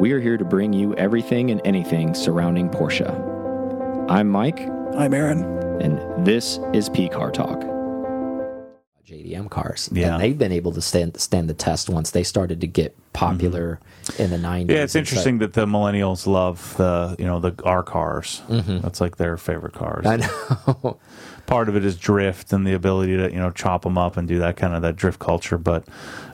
[0.00, 3.10] we are here to bring you everything and anything surrounding Porsche.
[4.08, 4.60] I'm Mike,
[4.96, 5.44] I'm Aaron.
[5.82, 7.60] and this is P Car Talk.
[9.06, 9.90] JDM cars.
[9.92, 10.14] Yeah.
[10.14, 13.80] And they've been able to stand stand the test once they started to get popular
[14.18, 14.62] in the 90s.
[14.62, 14.70] Mm-hmm.
[14.70, 18.40] Yeah, it's and interesting that the millennials love the you know the our cars.
[18.48, 20.06] That's like their favorite cars.
[20.06, 20.98] I know.
[21.50, 24.28] Part of it is drift and the ability to you know chop them up and
[24.28, 25.58] do that kind of that drift culture.
[25.58, 25.84] But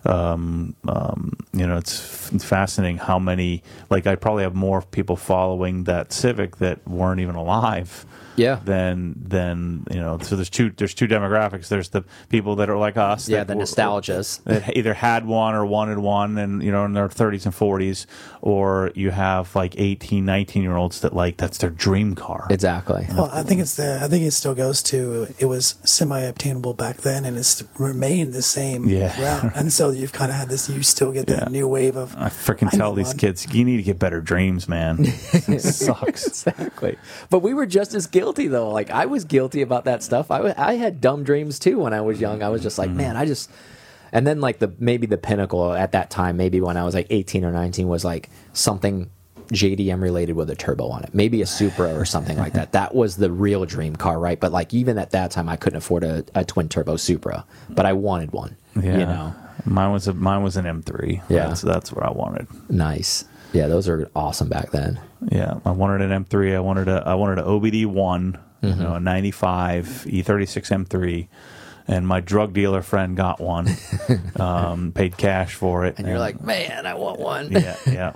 [0.05, 5.17] um, um, you know it's, it's fascinating how many like I probably have more people
[5.17, 8.05] following that Civic that weren't even alive.
[8.37, 8.61] Yeah.
[8.65, 10.19] Than than you know.
[10.19, 11.69] So there's two there's two demographics.
[11.69, 13.29] There's the people that are like us.
[13.29, 14.43] Yeah, that the were- nostalgias.
[14.45, 18.07] that either had one or wanted one and you know in their 30s and 40s
[18.43, 23.07] or you have like 18 19 year olds that like that's their dream car Exactly.
[23.11, 23.99] Well, I think it's the.
[24.03, 28.43] I think it still goes to it was semi-obtainable back then, and it's remained the
[28.43, 29.19] same Yeah.
[29.21, 29.53] route.
[29.57, 30.69] And so you've kind of had this.
[30.69, 31.49] You still get that Yeah.
[31.49, 32.15] new wave of.
[32.17, 33.17] i freaking tell these one.
[33.19, 36.97] kids you need to get better dreams man it sucks Exactly.
[37.31, 38.71] But we were just as guilty though.
[38.71, 40.31] Like I was guilty about that stuff.
[40.31, 42.43] I I had dumb dreams too when I was young.
[42.43, 42.97] I was just like, mm.
[42.97, 43.51] man, I just
[44.13, 47.07] and then like the maybe the pinnacle at that time, maybe when I was like
[47.11, 49.11] 18 or 19 was like something
[49.53, 51.15] JDM related with a turbo on it.
[51.15, 52.73] Maybe a Supra or something like that.
[52.73, 54.41] That was the real dream car, right?
[54.41, 57.87] But like even at that time I couldn't afford a, a twin turbo Supra, but
[57.87, 58.57] I wanted one.
[58.75, 59.35] yeah You know.
[59.65, 61.47] mine was a mine was an m3 Yeah.
[61.49, 63.25] that's, that's what i wanted Nice.
[63.57, 65.01] Yeah, those are awesome back then.
[65.31, 68.83] yeah i wanted an m3 i wanted a i wanted an obd1 you Mm-hmm.
[68.83, 71.29] know a 95 e36 m3
[71.89, 73.69] and my drug dealer friend got one
[74.41, 77.51] um, paid cash for it And you're like, man, I want one.
[77.53, 78.13] yeah, yeah.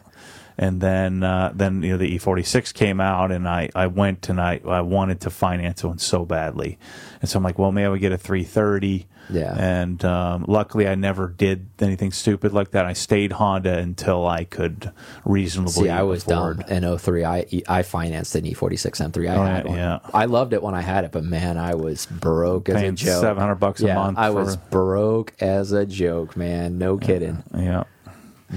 [0.63, 4.39] And then, uh, then you know, the E46 came out, and I, I went and
[4.39, 6.79] I, I wanted to finance one so badly,
[7.23, 9.07] and so I'm like, well, maybe I would get a 330.
[9.33, 9.55] Yeah.
[9.57, 12.85] And um, luckily, I never did anything stupid like that.
[12.85, 14.91] I stayed Honda until I could
[15.25, 15.85] reasonably.
[15.85, 16.67] See, I was afford.
[16.67, 16.85] dumb.
[16.85, 19.31] In 03, I I financed an E46 M3.
[19.31, 19.77] I Oh, had one.
[19.79, 20.01] yeah.
[20.13, 23.21] I loved it when I had it, but man, I was broke as a joke.
[23.23, 26.77] 700 bucks a yeah, month I for- was broke as a joke, man.
[26.79, 27.43] No kidding.
[27.57, 27.85] Yeah.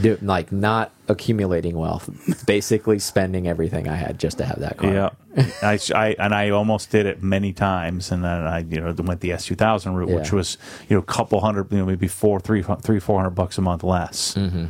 [0.01, 2.09] Dude, like not accumulating wealth,
[2.47, 4.91] basically spending everything I had just to have that car.
[4.91, 5.09] Yeah,
[5.61, 9.21] I, I and I almost did it many times, and then I you know went
[9.21, 10.57] the S two thousand route, which was
[10.89, 13.61] you know a couple hundred, you know maybe four, three, three, four hundred bucks a
[13.61, 14.33] month less.
[14.35, 14.65] Mm-hmm.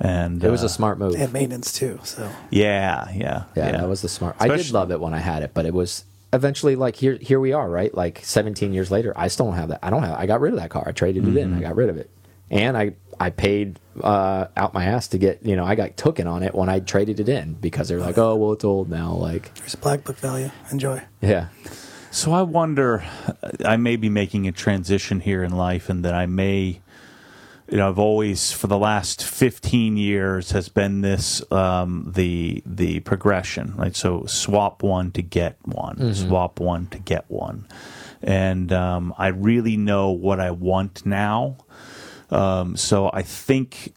[0.00, 1.14] And It was uh, a smart move.
[1.14, 2.00] and maintenance too.
[2.02, 3.72] So yeah, yeah, Yeah, yeah.
[3.72, 4.36] that was the smart.
[4.40, 7.38] I did love it when I had it, but it was eventually like here here
[7.38, 7.94] we are, right?
[7.94, 9.80] Like 17 years later, I still don't have that.
[9.82, 10.18] I don't have.
[10.18, 10.84] I got rid of that car.
[10.86, 11.54] I traded it in.
[11.54, 12.10] I got rid of it,
[12.50, 15.44] and I I paid uh, out my ass to get.
[15.44, 18.18] You know, I got taken on it when I traded it in because they're like,
[18.18, 19.12] oh well, it's old now.
[19.14, 20.50] Like, there's a black book value.
[20.70, 21.02] Enjoy.
[21.20, 21.48] yeah,
[22.10, 23.04] So I wonder,
[23.64, 26.80] I may be making a transition here in life, and that I may,
[27.70, 33.00] you know, I've always for the last fifteen years has been this um, the the
[33.00, 33.94] progression, right?
[33.96, 37.66] So swap one to get one, swap one to get one,
[38.22, 41.56] and um, I really know what I want now.
[42.32, 43.94] Um, so I think.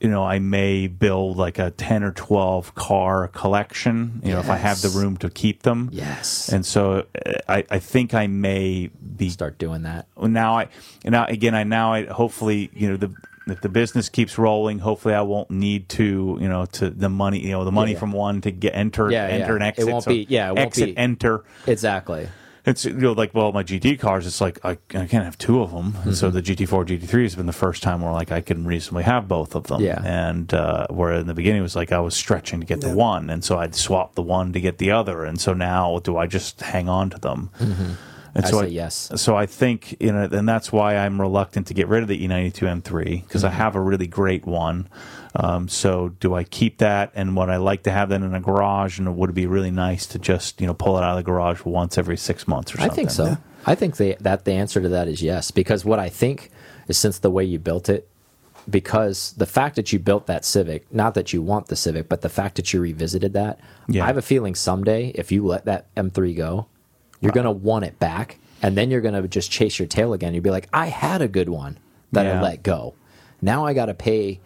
[0.00, 4.20] You know, I may build like a ten or twelve car collection.
[4.22, 5.90] You know, if I have the room to keep them.
[5.92, 6.50] yes.
[6.50, 10.06] And so uh, I, I think I may be Start doing that.
[10.16, 10.56] now.
[10.58, 10.68] I
[11.04, 11.56] and now again.
[11.56, 13.12] I now I hopefully you know the
[13.48, 14.78] if the business keeps rolling.
[14.78, 17.98] Hopefully I won't need to you know to the money you know the money Yeah.
[17.98, 19.52] from one to get enter Yeah, enter yeah.
[19.54, 19.88] and It exit.
[19.88, 21.42] won't So be- yeah, it won't exit be- enter.
[21.66, 22.28] Exactly.
[22.68, 24.26] It's you know like well my GT cars.
[24.26, 25.86] It's like I, I can't have two of them.
[25.86, 26.12] And Mm-hmm.
[26.12, 29.26] so the GT4 GT3 has been the first time where like I can reasonably have
[29.26, 29.80] both of them.
[29.80, 30.00] Yeah.
[30.04, 32.94] And uh, where in the beginning it was like I was stretching to get the
[32.94, 35.24] one, and so I'd swap the one to get the other.
[35.24, 37.50] And so now do I just hang on to them?
[37.58, 37.92] And Mm-hmm.
[38.36, 39.10] I say yes.
[39.16, 42.22] So I think you know, and that's why I'm reluctant to get rid of the
[42.22, 44.88] E E92 M3 because I have a really great one.
[45.34, 47.12] Um, so do I keep that?
[47.14, 48.98] And would I like to have that in a garage?
[48.98, 51.16] And it would it be really nice to just you know pull it out of
[51.16, 52.90] the garage once every six months or something?
[52.90, 53.36] I think so.
[53.66, 56.50] I think the, that the answer to that is yes, because what I think
[56.86, 58.08] is since the way you built it,
[58.68, 62.20] because the fact that you built that Civic, not that you want the Civic, but
[62.22, 64.04] the fact that you revisited that, Yeah.
[64.04, 66.66] I have a feeling someday if you let that M3 go,
[67.20, 70.12] you're going to want it back, and then you're going to just chase your tail
[70.12, 70.34] again.
[70.34, 71.78] You'll be like, I had a good one
[72.12, 72.94] that I let go.
[73.42, 74.40] Now I got to pay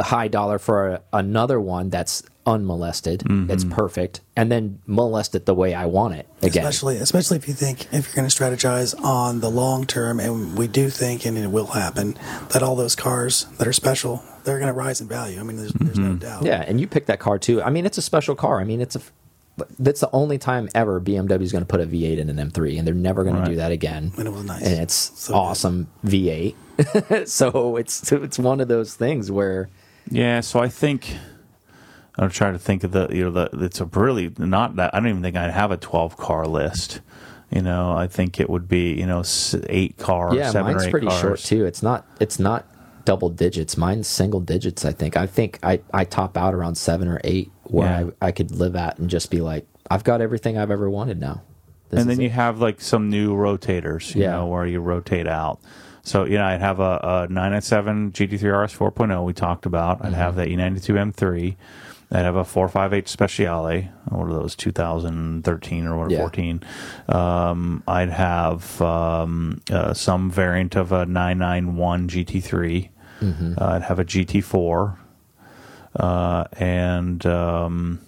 [0.00, 3.50] a high dollar for a, another one that's unmolested, mm-hmm.
[3.50, 6.64] it's perfect, and then molest it the way I want it again.
[6.66, 10.56] Especially, especially if you think if you're going to strategize on the long term, and
[10.56, 12.16] we do think, and it will happen,
[12.48, 15.38] that all those cars that are special, they're going to rise in value.
[15.38, 16.18] I mean, there's, there's no mm-hmm.
[16.18, 16.44] doubt.
[16.44, 17.62] Yeah, and you picked that car too.
[17.62, 18.58] I mean, it's a special car.
[18.60, 19.02] I mean, it's a.
[19.78, 22.78] That's the only time ever BMW is going to put a V8 in an M3,
[22.78, 23.44] and they're never going Right.
[23.44, 24.10] to do that again.
[24.16, 24.62] And it was nice.
[24.62, 25.38] And it's So good.
[25.38, 26.54] awesome V8.
[27.28, 29.68] so it's it's one of those things where
[30.10, 31.16] Yeah, so I think
[32.16, 34.98] I'm trying to think of the you know the it's a really not that I
[35.00, 37.00] don't even think I'd have a 12 car list.
[37.50, 39.22] You know, I think it would be you know
[39.68, 41.20] eight cars, Yeah, seven mine's or eight pretty cars.
[41.20, 41.64] short too.
[41.64, 42.66] It's not it's not
[43.04, 43.76] double digits.
[43.76, 44.84] Mine's single digits.
[44.84, 45.16] I think.
[45.16, 48.10] I think I I top out around seven or eight where Yeah.
[48.20, 51.18] I I could live at and just be like, I've got everything I've ever wanted
[51.20, 51.42] now.
[51.88, 54.32] This and then you have like some new rotators, you Yeah.
[54.32, 55.60] know, where you rotate out.
[56.10, 60.04] So you know, I'd have a, a 997 GT3 RS 4.0 we talked about.
[60.04, 61.56] I'd have the E E92 M3.
[62.10, 63.92] I'd have a 458 Speciale.
[64.08, 64.56] What are those?
[64.56, 66.10] 2013 or what?
[66.10, 66.18] Yeah.
[66.18, 66.64] 14.
[67.08, 72.88] Um, I'd have um, uh, some variant of a 991 GT3.
[73.56, 74.96] Uh, I'd have a GT4
[75.94, 78.00] uh, and um,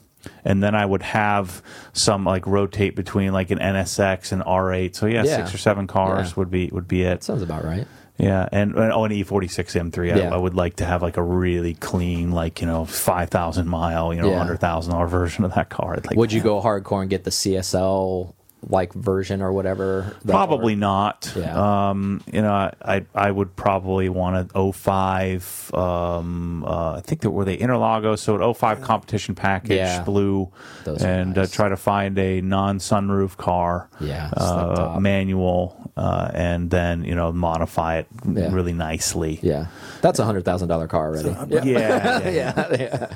[0.45, 1.63] and then I would have
[1.93, 4.95] some like rotate between like an NSX and R8.
[4.97, 5.37] So yeah, Yeah.
[5.37, 6.35] six or seven cars Yeah.
[6.37, 7.23] would be would be it.
[7.23, 7.87] sounds about right.
[8.19, 10.13] Yeah, and, and oh, an E46 M3.
[10.15, 10.35] I, Yeah.
[10.35, 14.13] I would like to have like a really clean, like you know, five thousand mile,
[14.15, 14.39] you know, Yeah.
[14.39, 15.95] hundred thousand dollar version of that car.
[15.95, 18.35] I'd like Would you go hardcore and get the CSL
[18.69, 20.17] like version or whatever?
[20.27, 21.33] Probably or- not.
[21.37, 21.89] Yeah.
[21.91, 25.71] Um, you know, I, I would probably want an 05.
[25.75, 30.03] Um, uh, I think that were they Interlagos, so an 05 competition package, Yeah.
[30.05, 30.51] blue,
[30.85, 33.89] Those are and uh, try to find a non-sunroof car.
[34.01, 38.53] Yeah, uh, manual, uh, and then you know modify it Yeah.
[38.53, 39.39] really nicely.
[39.43, 39.67] Yeah,
[40.01, 41.31] that's a hundred thousand dollar car already.
[41.49, 43.07] Yeah, yeah, yeah, yeah.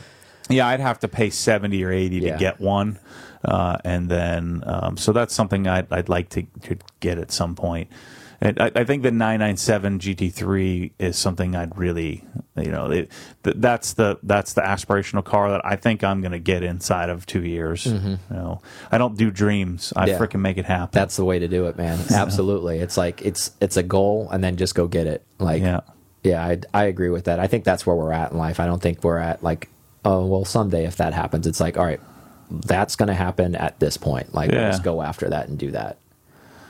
[0.49, 2.99] Yeah, I'd have to pay seventy or eighty to get one,
[3.47, 7.55] uh, and then um, so that's something I'd, I'd like to, to get at some
[7.55, 7.89] point.
[8.39, 12.23] And I, I think the 997 GT3 is something I'd really,
[12.55, 13.11] you know, it,
[13.45, 17.09] th- that's the that's the aspirational car that I think I'm going to get inside
[17.09, 17.87] of two years.
[17.87, 18.61] You know,
[18.93, 20.11] I don't do dreams; I Mm-hmm.
[20.11, 20.19] Yeah.
[20.19, 20.91] freaking make it happen.
[20.93, 21.99] That's the way to do it, man.
[22.13, 22.79] Absolutely.
[22.81, 25.25] It's like it's it's a goal, and then just go get it.
[25.39, 25.81] Like, Yeah.
[26.23, 27.41] yeah, I I agree with that.
[27.41, 28.61] I think that's where we're at in life.
[28.61, 29.71] I don't think we're at like,
[30.05, 32.01] oh well, someday if that happens, it's like, all right,
[32.51, 34.35] that's going to happen at this point.
[34.35, 34.65] Like, Yeah.
[34.69, 35.99] let's go after that and do that.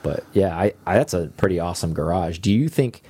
[0.02, 2.38] But yeah, I, I that's a pretty awesome garage.
[2.38, 3.02] Do you think?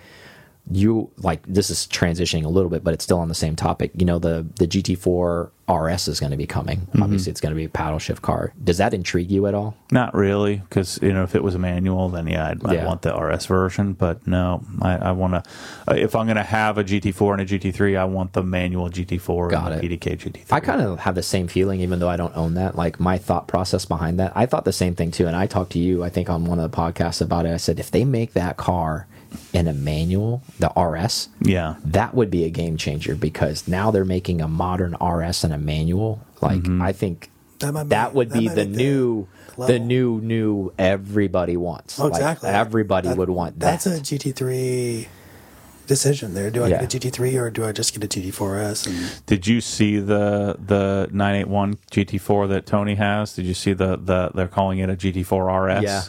[0.68, 3.92] You like this is transitioning a little bit, but it's still on the same topic.
[3.96, 6.80] You know, the the GT4 RS is going to be coming.
[6.80, 7.02] Mm-hmm.
[7.02, 8.52] Obviously, it's going to be a paddle shift car.
[8.62, 9.76] Does that intrigue you at all?
[9.90, 13.02] Not really, because you know if it was a manual, then yeah, I'd, I'd want
[13.02, 13.92] the RS version.
[13.92, 15.96] But no, I, I want to.
[15.96, 19.50] If I'm going to have a GT4 and a GT3, I want the manual GT4
[19.50, 20.00] Got and the it.
[20.00, 20.52] PDK GT3.
[20.52, 22.76] I kind of have the same feeling, even though I don't own that.
[22.76, 25.26] Like my thought process behind that, I thought the same thing too.
[25.26, 27.52] And I talked to you, I think, on one of the podcasts about it.
[27.52, 29.06] I said, if they make that car
[29.52, 34.04] in a manual, the RS, yeah, that would be a game changer because now they're
[34.04, 36.20] making a modern RS and a manual.
[36.40, 36.82] Like Mm-hmm.
[36.82, 37.30] I think
[37.60, 39.28] That might that be- would that be might the be the new,
[39.58, 41.98] the new, new everybody wants.
[41.98, 42.50] Oh, Like, exactly.
[42.50, 43.66] everybody That- would want that.
[43.82, 45.08] That's a GT3
[45.86, 46.50] decision there.
[46.50, 46.80] Do I Yeah.
[46.80, 48.86] get a GT3 or do I just get a GT4S?
[48.88, 53.34] And Did you see the the 981 GT4 that Tony has?
[53.34, 55.82] Did you see the the they're calling it a GT4 RS?
[55.84, 56.02] Yeah.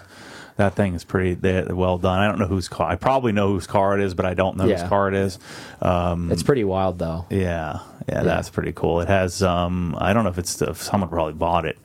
[0.57, 2.19] That thing is pretty they- well done.
[2.19, 2.89] I don't know whose car.
[2.89, 4.79] I probably know whose car it is, but I don't know Yeah.
[4.79, 5.39] whose car it is.
[5.81, 7.25] Um, it's pretty wild though.
[7.29, 8.99] Yeah, yeah, that's pretty cool.
[9.01, 11.77] It has, um, I don't know if it's the, if someone probably bought it.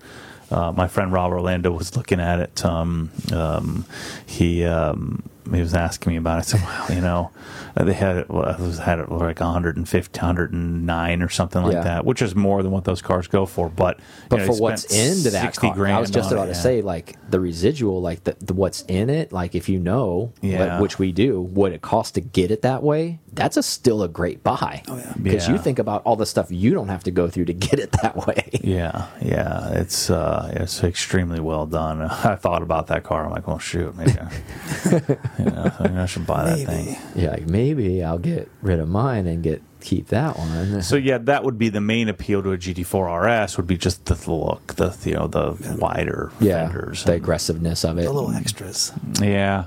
[0.51, 2.63] Uh, my friend Rob Orlando was looking at it.
[2.65, 3.87] Um, um,
[4.27, 5.23] he um,
[5.53, 6.41] he was asking me about it.
[6.41, 7.31] I said, "Wow, you know,
[7.77, 11.81] uh, they had it, well, had it like 150, 109 or something like Yeah.
[11.83, 13.69] that, which is more than what those cars go for.
[13.69, 13.99] But
[14.29, 16.53] But know, for what's spent into that 60 car, grand I was just about it,
[16.53, 16.63] to yeah.
[16.63, 20.51] say, like the residual, like the, the what's in it, like if you know, what-
[20.51, 20.81] Yeah.
[20.81, 24.09] which we do, what it costs to get it that way, that's a still a
[24.09, 24.83] great buy.
[24.89, 25.15] Oh yeah.
[25.23, 27.79] because you think about all the stuff you don't have to go through to get
[27.79, 28.51] it that way.
[28.63, 32.03] Yeah, yeah, it's uh, it's extremely well done.
[32.03, 33.25] I thought about that car.
[33.25, 34.31] I'm like, well, shoot, maybe I,
[35.39, 36.97] you know, maybe I should buy that thing.
[37.15, 40.83] Yeah, like maybe I'll get rid of mine and get keep that one.
[40.83, 44.05] So yeah, that would be the main appeal to a GT4 RS would be just
[44.07, 47.05] the look, the you know the wider yeah, fenders.
[47.05, 48.03] the aggressiveness of it.
[48.03, 48.93] the little extras.
[49.21, 49.67] yeah,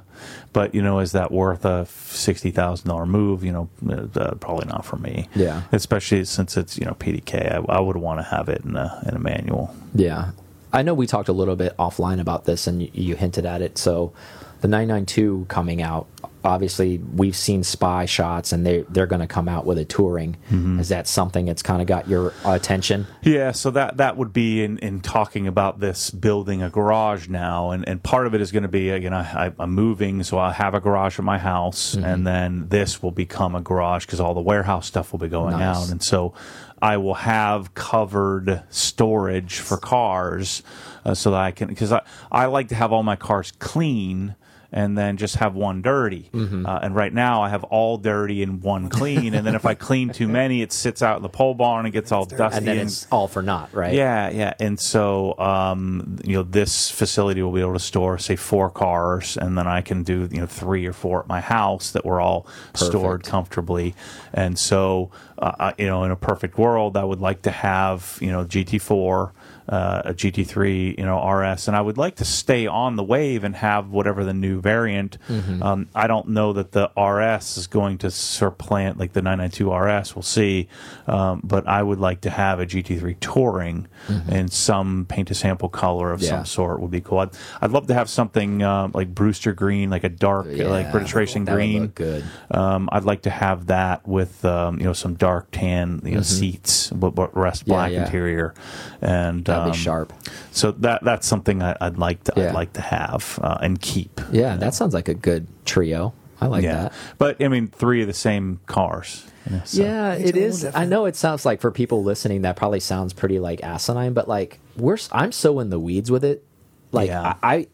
[0.54, 3.44] but you know, is that worth a sixty thousand dollar move?
[3.44, 3.70] You know,
[4.16, 5.28] uh, probably not for me.
[5.36, 5.64] Yeah.
[5.72, 7.52] especially since it's you know PDK.
[7.52, 9.76] I, I would want to have it in a in a manual.
[9.94, 10.32] Yeah.
[10.74, 13.62] I know we talked a little bit offline about this and you, you hinted at
[13.62, 13.78] it.
[13.78, 14.12] So
[14.60, 16.08] the 992 coming out,
[16.46, 20.38] obviously we've seen spy shots and they they're going to come out with a touring.
[20.52, 20.80] Mm-hmm.
[20.80, 23.08] Is that something that's kind of got your attention?
[23.24, 27.72] Yeah, so that that would be in, in talking about this building a garage now,
[27.72, 30.38] and, and part of it is going to be you know I, I'm moving, so
[30.38, 32.06] I'll have a garage at my house, Mm-hmm.
[32.06, 35.58] and then this will become a garage because all the warehouse stuff will be going
[35.58, 35.78] Nice.
[35.86, 36.34] out, and so
[36.82, 40.62] I will have covered storage for cars,
[41.06, 44.36] uh, so that I can because I I like to have all my cars clean.
[44.76, 46.30] And then just have one dirty.
[46.34, 46.66] Mm-hmm.
[46.66, 49.34] Uh, and right now, I have all dirty and one clean.
[49.34, 51.94] and then if I clean too many, it sits out in the pole barn and
[51.94, 52.58] gets all dusty.
[52.58, 53.94] and then it's all for naught, right?
[53.94, 54.54] Yeah, yeah.
[54.60, 59.38] And so, um, you know, this facility will be able to store, say, four cars,
[59.38, 62.20] and then I can do, you know, three or four at my house that were
[62.20, 63.96] all stored comfortably.
[64.34, 68.18] And so, uh, uh, you know, in a perfect world, I would like to have,
[68.22, 69.32] you know, GT4.
[69.68, 73.44] Uh, a GT3, you know, RS, and I would like to stay on the wave
[73.44, 75.18] and have whatever the new variant.
[75.62, 80.16] Um, I don't know that the RS is going to supplant like the 992 RS.
[80.16, 80.68] We'll see,
[81.08, 83.88] um, but I would like to have a GT3 touring
[84.30, 86.30] in some paint a sample color of Yeah.
[86.30, 86.80] some sort.
[86.80, 87.20] Would be cool.
[87.20, 87.30] I'd,
[87.60, 91.46] I'd love to have something um, like Brewster green, like a dark, like British Racing
[91.46, 91.88] green.
[91.88, 92.24] good.
[92.52, 96.22] Um, I'd like to have that with um, you know some dark tan, you know,
[96.22, 97.72] seats, but, but rest Mm-hmm.
[97.72, 98.06] Yeah, black yeah.
[98.06, 98.54] interior,
[99.02, 100.14] and That'd um, be sharp.
[100.52, 102.50] So that that's something I, I'd like to Yeah.
[102.50, 104.20] I'd like to have uh, and keep.
[104.32, 106.14] Yeah, that sounds like a good trio.
[106.42, 106.94] I like yeah, that.
[107.18, 109.26] but I mean, three of the same cars.
[109.50, 110.76] you know, so- Yeah, it's it it a little is.
[110.76, 114.28] I know it sounds like for people listening that probably sounds pretty like asinine, but
[114.28, 116.44] like we're s- I'm so in the weeds with it.
[116.92, 117.36] Like Yeah.
[117.42, 117.68] I, I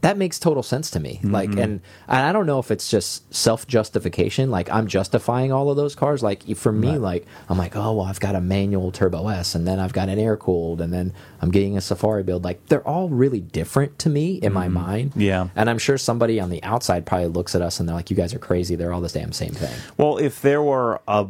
[0.00, 1.20] that makes total sense to me.
[1.22, 4.50] Like and, and I don't know if it's just self justification.
[4.50, 6.22] Like I'm justifying all of those cars.
[6.22, 9.66] Like for me, like I'm like, oh well, I've got a manual turbo S, and
[9.66, 12.44] then I've got an air cooled, and then I'm getting a Safari build.
[12.44, 15.12] Like they're all really different to me in my mind.
[15.16, 15.48] Yeah.
[15.56, 18.16] and I'm sure somebody on the outside probably looks at us and they're like, you
[18.16, 18.76] guys are crazy.
[18.76, 19.74] They're all the damn same thing.
[19.96, 21.26] Well, if there were uh,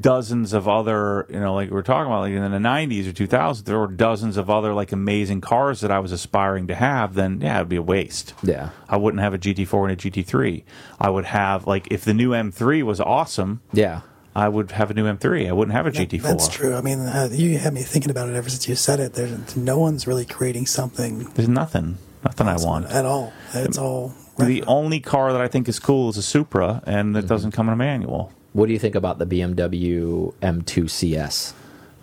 [0.00, 3.12] dozens of other, you know, like we are talking about, like in the '90s or
[3.12, 7.14] 2000s, there were dozens of other like amazing cars that I was aspiring to have.
[7.14, 8.34] Then yeah, it'd be a waste.
[8.42, 8.70] Yeah.
[8.88, 10.64] I wouldn't have a GT4 and a GT3.
[11.00, 13.60] I would have like if the new M3 was awesome.
[13.72, 14.02] Yeah.
[14.34, 15.46] I would have a new M3.
[15.48, 16.22] I wouldn't have a GT4.
[16.22, 16.74] That's true.
[16.74, 19.12] I mean, uh, you had me thinking about it ever since you said it.
[19.12, 22.86] There's no one's really creating something There's nothing, nothing I want.
[22.86, 23.30] at all.
[23.52, 24.72] It's all The retro.
[24.72, 27.16] only car that I think is cool is a Supra, and Mm-hmm.
[27.18, 28.32] it doesn't come in a manual.
[28.52, 31.54] What do you think about the BMW M2 CS?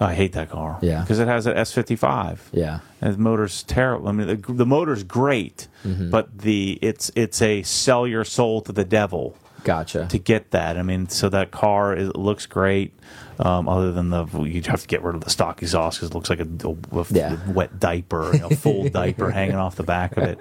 [0.01, 0.79] I hate that car.
[0.81, 1.01] Yeah.
[1.01, 2.39] because it has an S55.
[2.53, 2.79] Yeah.
[3.01, 4.07] And the motor's terrible.
[4.07, 6.09] I mean, the, the motor's great, Mm-hmm.
[6.09, 10.07] but the it's it's a sell your soul to the devil Gotcha.
[10.09, 10.77] to get that.
[10.77, 12.93] I mean, so that car is, looks great.
[13.41, 16.13] Um, other than the you'd have to get rid of the stock exhaust because it
[16.13, 17.37] looks like a, a- a Yeah.
[17.49, 20.39] wet diaper, you know, full diaper hanging off the back of it.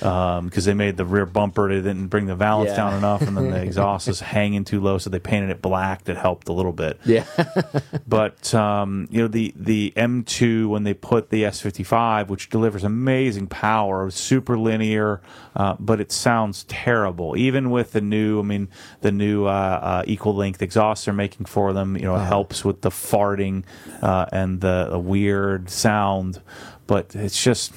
[0.00, 2.76] Because they made the rear bumper, they didn't bring the valves Yeah.
[2.76, 6.04] down enough, and then the exhaust is hanging too low, so they painted it black.
[6.04, 7.24] That helped a little bit yeah.
[8.08, 13.46] but um, you know the the M2 when they put the S55, which delivers amazing
[13.48, 15.20] power, super linear,
[15.56, 17.36] uh, but it sounds terrible.
[17.36, 18.68] Even with the new, I mean,
[19.02, 22.64] the new uh, uh, equal length exhaust they're making for them, you know, it helps
[22.64, 23.64] with the farting
[24.00, 26.40] uh, and the, the weird sound,
[26.86, 27.72] but it's just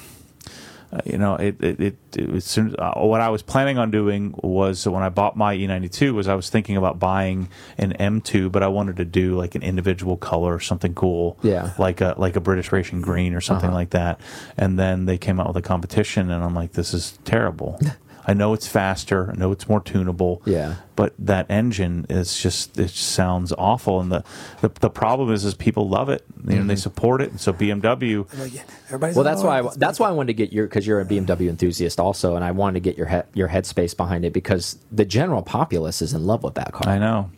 [0.92, 4.34] uh, you know, it it, it, it was uh, what I was planning on doing
[4.42, 8.62] was when I bought my E92 was I was thinking about buying an M2, but
[8.62, 11.72] I wanted to do like an individual color, something cool, Yeah.
[11.78, 13.78] like a like a British Racing green or something Uh-huh.
[13.82, 14.20] like that.
[14.58, 17.80] And then they came out with a competition, and I'm like, this is terrible.
[18.24, 19.30] I know it's faster.
[19.30, 20.42] I know it's more tunable.
[20.44, 20.76] Yeah.
[20.94, 24.24] But that engine is just it just sounds awful, and the,
[24.60, 26.24] the the problem is is people love it.
[26.46, 26.76] You know, they mm-hmm.
[26.76, 27.30] support it.
[27.30, 29.60] And so BMW, Like, yeah, everybody's Well, that's "Oh, why.
[29.60, 32.44] I, that's why I wanted to get your because you're a BMW enthusiast also, and
[32.44, 36.12] I wanted to get your he, your headspace behind it because the general populace is
[36.12, 36.92] in love with that car.
[36.92, 37.30] I know.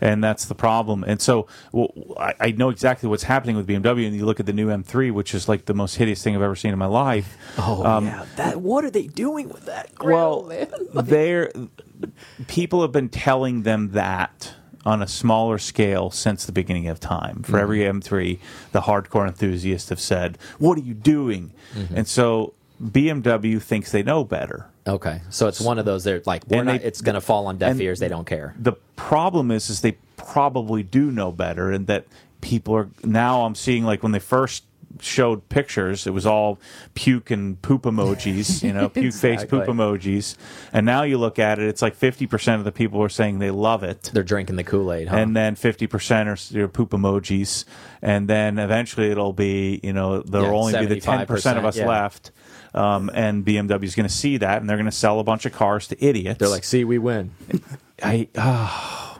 [0.00, 1.04] And that's the problem.
[1.04, 4.06] And so well, I, I know exactly what's happening with BMW.
[4.06, 6.42] And you look at the new M3, which is like the most hideous thing I've
[6.42, 7.36] ever seen in my life.
[7.58, 8.60] Oh Um, yeah, that.
[8.60, 10.68] What are they doing with that grill, Well, man?
[11.06, 11.52] they're
[12.46, 14.54] people have been telling them that
[14.86, 17.42] on a smaller scale since the beginning of time.
[17.42, 18.38] For every M3,
[18.72, 21.52] the hardcore enthusiasts have said, "What are you doing?"
[21.94, 24.69] And so BMW thinks they know better.
[24.86, 26.04] Okay, so it's one of those.
[26.04, 26.80] They're like, we're And not.
[26.80, 27.98] they- it's going to fall on deaf and ears.
[28.00, 28.54] They don't care.
[28.58, 32.06] the problem is is they probably do know better and that
[32.42, 34.64] people are now i'm seeing like when they first
[35.00, 36.58] showed pictures it was all
[36.94, 39.74] puke and poop emojis you know puke face poop Exactly.
[39.74, 40.36] emojis
[40.72, 43.50] and now you look at it it's like 50% of the people are saying they
[43.50, 45.16] love it They're drinking the Kool Aid, huh?
[45.16, 47.64] and then 50% are s- poop emojis
[48.02, 51.64] and then eventually it'll be you know there'll Yeah, only be the 10% of 75%,
[51.64, 51.86] us yeah.
[51.88, 52.30] left
[52.74, 55.46] um, and BMW is going to see that and they're going to sell a bunch
[55.46, 57.32] of cars to idiots They're like, see, we win.
[58.02, 59.18] I oh,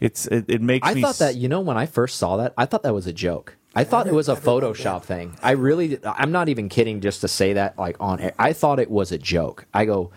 [0.00, 2.66] it's it, it makes I thought that you know when I first saw that, I
[2.66, 3.56] thought that was a joke.
[3.74, 5.36] I thought it was a Photoshop thing.
[5.42, 7.02] I really, I'm not even kidding.
[7.02, 9.66] Just to say that, like on air, I thought it was a joke.
[9.74, 10.12] I go,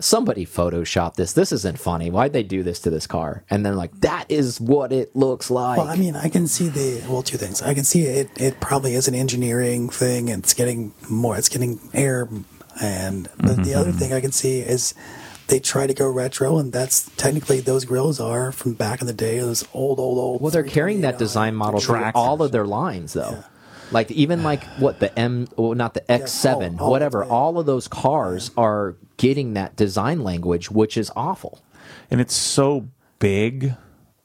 [0.00, 1.32] somebody photoshopped this.
[1.32, 2.10] This isn't funny.
[2.10, 3.44] Why'd they do this to this car?
[3.48, 5.78] And then like that is what it looks like.
[5.78, 7.62] Well, I mean, I can see the well, two things.
[7.62, 8.30] I can see it.
[8.36, 10.30] It probably is an engineering thing.
[10.30, 11.36] And it's getting more.
[11.36, 12.28] It's getting air
[12.80, 13.78] And but the mm-hmm.
[13.78, 14.94] other thing I can see is
[15.46, 19.12] they try to go retro, and that's technically those grills are from back in the
[19.12, 19.38] day.
[19.38, 20.40] Those old, old, old.
[20.40, 23.44] Well, they're carrying that design model through all of their lines, though.
[23.92, 27.24] Like even like what the M, well, not the X7, all- all whatever.
[27.24, 31.60] All of those cars are getting that design language, which is awful.
[32.10, 32.88] and it's so
[33.18, 33.74] big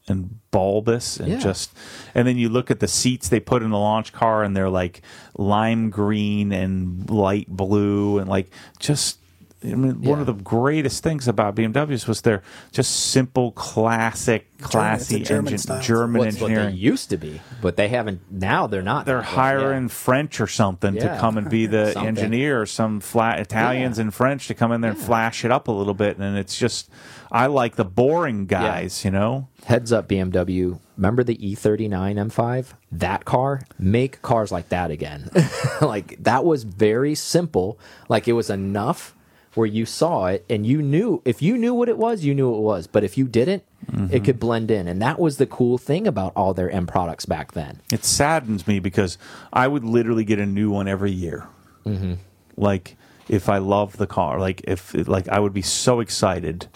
[0.07, 1.37] and bulbous and Yeah.
[1.37, 1.71] just
[2.15, 4.69] and then you look at the seats they put in the launch car and they're
[4.69, 5.03] like
[5.37, 8.49] lime green and light blue and like
[8.79, 9.18] just
[9.61, 15.19] I mean, one of the greatest things about BMWs was their just simple, classic, classy
[15.19, 15.81] it's German engine, style.
[15.81, 16.77] German What's what they engineering.
[16.77, 18.21] used to be, but they haven't.
[18.31, 19.05] Now they're not.
[19.05, 19.89] They're hiring Yeah.
[19.89, 24.03] French or something to come and be the engineer, or some flat Italians Yeah.
[24.03, 26.17] and French to come in there and flash it up a little bit.
[26.17, 26.89] And it's just,
[27.31, 29.49] I like the boring guys, you know?
[29.65, 30.79] Heads up, BMW.
[30.95, 32.73] Remember the E E39 M5?
[32.93, 33.61] That car?
[33.77, 35.29] Make cars like that again.
[35.81, 37.77] like that was very simple.
[38.07, 39.15] Like it was enough
[39.55, 42.53] where you saw it and you knew if you knew what it was, you knew
[42.53, 42.87] it was.
[42.87, 43.63] But if you didn't,
[44.11, 44.87] it could blend in.
[44.87, 47.81] And that was the cool thing about all their M products back then.
[47.91, 49.17] It saddens me because
[49.51, 51.47] I would literally get a new one every year.
[51.85, 52.13] Mm-hmm.
[52.57, 52.95] Like
[53.27, 56.67] if I love the car, like if like I would be so excited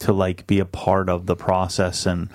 [0.00, 2.28] to like be a part of the process and.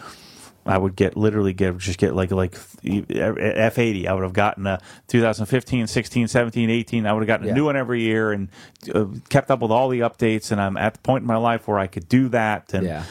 [0.67, 2.55] I would get literally get just get like like
[2.85, 4.07] F eighty.
[4.07, 7.05] I would have gotten a 2015, 16, 17, 18.
[7.05, 8.49] I would have gotten a new one every year and
[8.93, 10.51] uh, kept up with all the updates.
[10.51, 12.73] And I'm at the point in my life where I could do that.
[12.73, 13.03] And Yeah.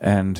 [0.00, 0.38] and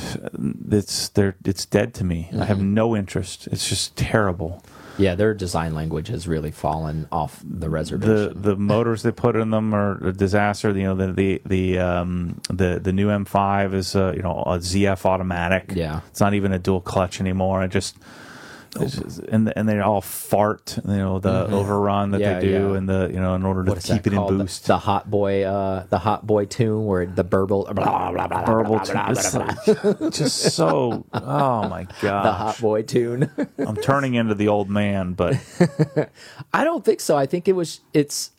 [0.70, 1.36] it's there.
[1.44, 2.28] It's dead to me.
[2.30, 2.42] I Mm-hmm.
[2.42, 3.48] have no interest.
[3.50, 4.62] It's just terrible.
[4.98, 8.40] Yeah, their design language has really fallen off the the reservation.
[8.40, 10.70] the motors they put in them are a disaster.
[10.70, 14.58] You know the the the um, the the new M5 is a, you know a
[14.58, 15.72] ZF automatic.
[15.74, 16.00] Yeah.
[16.08, 17.60] it's not even a dual clutch anymore.
[17.60, 17.96] I just.
[18.78, 22.20] Just- and and they all fart, you know, the overrun that.
[22.20, 22.76] Yeah, they do, yeah.
[22.76, 24.32] and the you know, in order to what keep it in called?
[24.34, 24.66] The- boost.
[24.66, 28.76] The, hot boy, uh, the hot boy tune where the burble, blah, blah, blah, Burble
[28.76, 28.94] blah, tune.
[28.94, 31.04] blah, It's blah, blah, just so.
[31.12, 32.22] Oh my god!
[32.26, 33.30] the hot boy tune.
[33.58, 35.36] I'm turning into the old man, but
[36.52, 37.16] I don't think so.
[37.16, 38.30] I think it was it's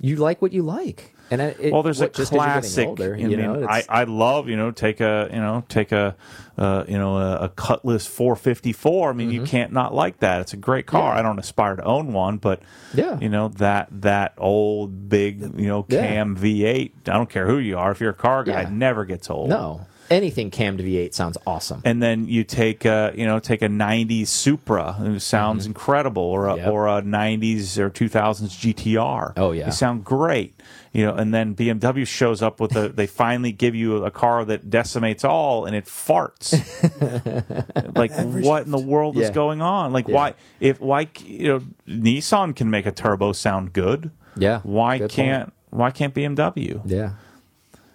[0.00, 2.46] you like what you like, and I- it, well, there's what, a just 'cause you're
[2.46, 2.86] getting classic.
[2.88, 5.92] older, I you mean, know, I, I love you know take a you know take
[5.92, 6.14] a
[6.58, 9.10] uh, you know a, a Cutlass 454.
[9.10, 10.40] I mean, you can't not like that.
[10.40, 11.10] It's a great car.
[11.10, 11.16] Mm-hmm.
[11.16, 11.20] Yeah.
[11.20, 12.60] I don't aspire to own one, but
[12.94, 13.18] Yeah.
[13.20, 16.06] you know that that old big you know Yeah.
[16.06, 16.92] cam V8.
[17.08, 17.90] I don't care who you are.
[17.90, 18.68] If you're a car guy, Yeah.
[18.68, 19.48] it never gets old.
[19.48, 21.80] no anything cam to V8 sounds awesome.
[21.84, 26.46] and then you take a you know take a 90s Supra who sounds incredible or
[26.46, 26.58] a, Mm-hmm.
[26.60, 26.72] Yep.
[26.72, 29.64] or a 90s or 2000s GTR Oh, yeah.
[29.64, 30.54] they sound great
[30.96, 34.46] you know and then BMW shows up with a they finally give you a car
[34.46, 36.54] that decimates all and it farts.
[37.96, 39.92] Like what in the world is going on?
[39.92, 40.14] Like Yeah.
[40.14, 44.10] why if why you know Nissan can make a turbo sound good.
[44.36, 47.12] Yeah, why good can't why can't BMW yeah,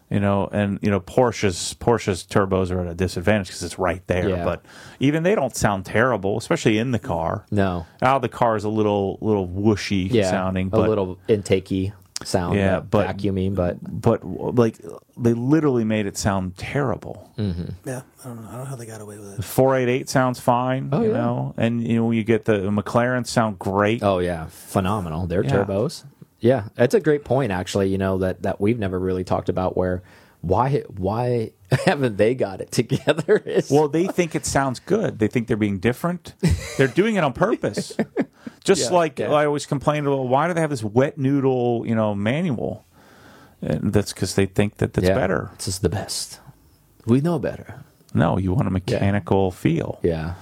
[0.10, 4.06] you know, and you know Porsche's Porsche's turbos are at a disadvantage because it's right
[4.08, 4.30] there.
[4.30, 4.44] Yeah.
[4.44, 4.66] But
[5.00, 7.46] even they don't sound terrible, especially in the car.
[7.52, 11.94] no, Now the car is a little little whooshy yeah, sounding, a little intakey
[12.26, 14.78] sound, Yeah, yeah, but- vacuuming, but but like
[15.18, 17.32] they literally made it sound terrible.
[17.38, 17.66] Mm-hmm.
[17.86, 18.48] Yeah, I don't know.
[18.48, 19.44] I don't know how they got away with it.
[19.44, 21.14] 488 sounds fine, Oh, you yeah.
[21.18, 24.02] know, and you know you get the McLaren sound great.
[24.04, 25.28] oh yeah, phenomenal.
[25.28, 25.52] Their Yeah.
[25.52, 26.04] turbos.
[26.40, 27.90] Yeah, that's a great point actually.
[27.90, 30.02] You know that that we've never really talked about where
[30.42, 31.52] why why
[31.86, 33.44] haven't they got it together?
[33.70, 35.20] Well, they think it sounds good.
[35.20, 36.34] They think they're being different.
[36.78, 37.96] They're doing it on purpose.
[38.64, 39.32] Just Yeah, like yeah.
[39.32, 42.86] I always complain about, why do they have this wet noodle, you know, manual?
[43.62, 45.52] And that's because they think that that's yeah, better.
[45.58, 46.40] This is the best.
[47.06, 47.84] We know better.
[48.14, 50.34] No, you want a mechanical feel, Yeah.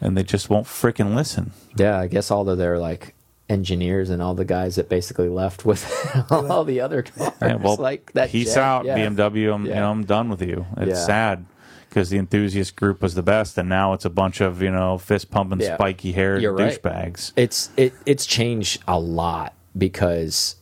[0.00, 1.50] and they just won't freaking listen.
[1.76, 3.14] Yeah, I guess all of their like
[3.48, 5.84] engineers and all the guys that basically left with
[6.30, 7.32] all the other cars.
[7.40, 8.30] Yeah, well, like that.
[8.30, 8.96] peace jet, out, yeah.
[8.98, 9.54] BMW.
[9.54, 10.66] I'm, you know, I'm done with you.
[10.78, 11.06] It's Yeah.
[11.06, 11.46] sad
[11.88, 14.98] because the enthusiast group was the best, and now it's a bunch of you know
[14.98, 15.76] fist pumping, Yeah.
[15.76, 16.72] spiky haired right.
[16.82, 17.32] douchebags.
[17.36, 20.56] It's it it's changed a lot because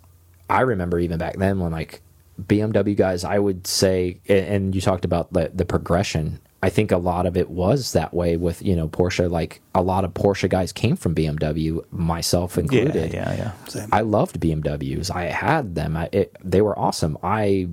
[0.51, 2.03] I remember even back then when like
[2.41, 6.41] BMW guys, I would say, and you talked about the the progression.
[6.65, 9.31] I think a lot of it was that way with you know Porsche.
[9.31, 13.13] Like a lot of Porsche guys came from BMW, myself included.
[13.13, 13.53] yeah, yeah.
[13.69, 13.91] Same.
[13.93, 15.15] I loved BMWs.
[15.15, 15.95] I had them.
[15.95, 17.19] I, it, they were awesome.
[17.23, 17.69] I,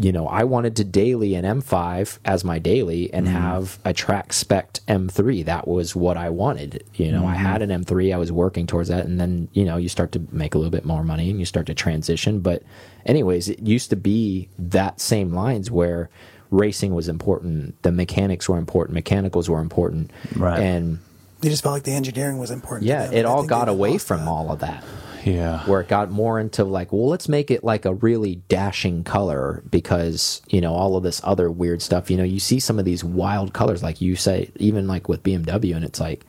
[0.00, 3.36] you know, I wanted to daily an M5 as my daily and mm-hmm.
[3.36, 5.44] have a track spec M3.
[5.44, 6.84] That was what I wanted.
[6.94, 7.70] You know, I had mm-hmm.
[7.70, 8.14] an M3.
[8.14, 10.70] I was working towards that, and then you know, you start to make a little
[10.70, 12.40] bit more money and you start to transition.
[12.40, 12.62] But,
[13.04, 16.08] anyways, it used to be that same lines where
[16.52, 20.60] racing was important, the mechanics were important, mechanicals were important, Right.
[20.60, 20.98] and
[21.42, 22.86] You just felt like the engineering was important.
[22.86, 24.28] Yeah, it all got away from that.
[24.28, 24.84] all of that.
[25.24, 25.60] Yeah.
[25.66, 29.62] where it got more into like, well, let's make it like a really dashing color
[29.70, 32.10] because, you know, all of this other weird stuff.
[32.10, 35.22] You know, you see some of these wild colors, like you say, even like with
[35.22, 36.24] BMW, and it's like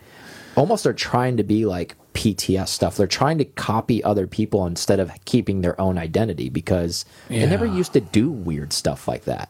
[0.56, 2.96] almost they're trying to be like PTS stuff.
[2.96, 7.66] They're trying to copy other people instead of keeping their own identity because they never
[7.66, 9.50] used to do weird stuff like that.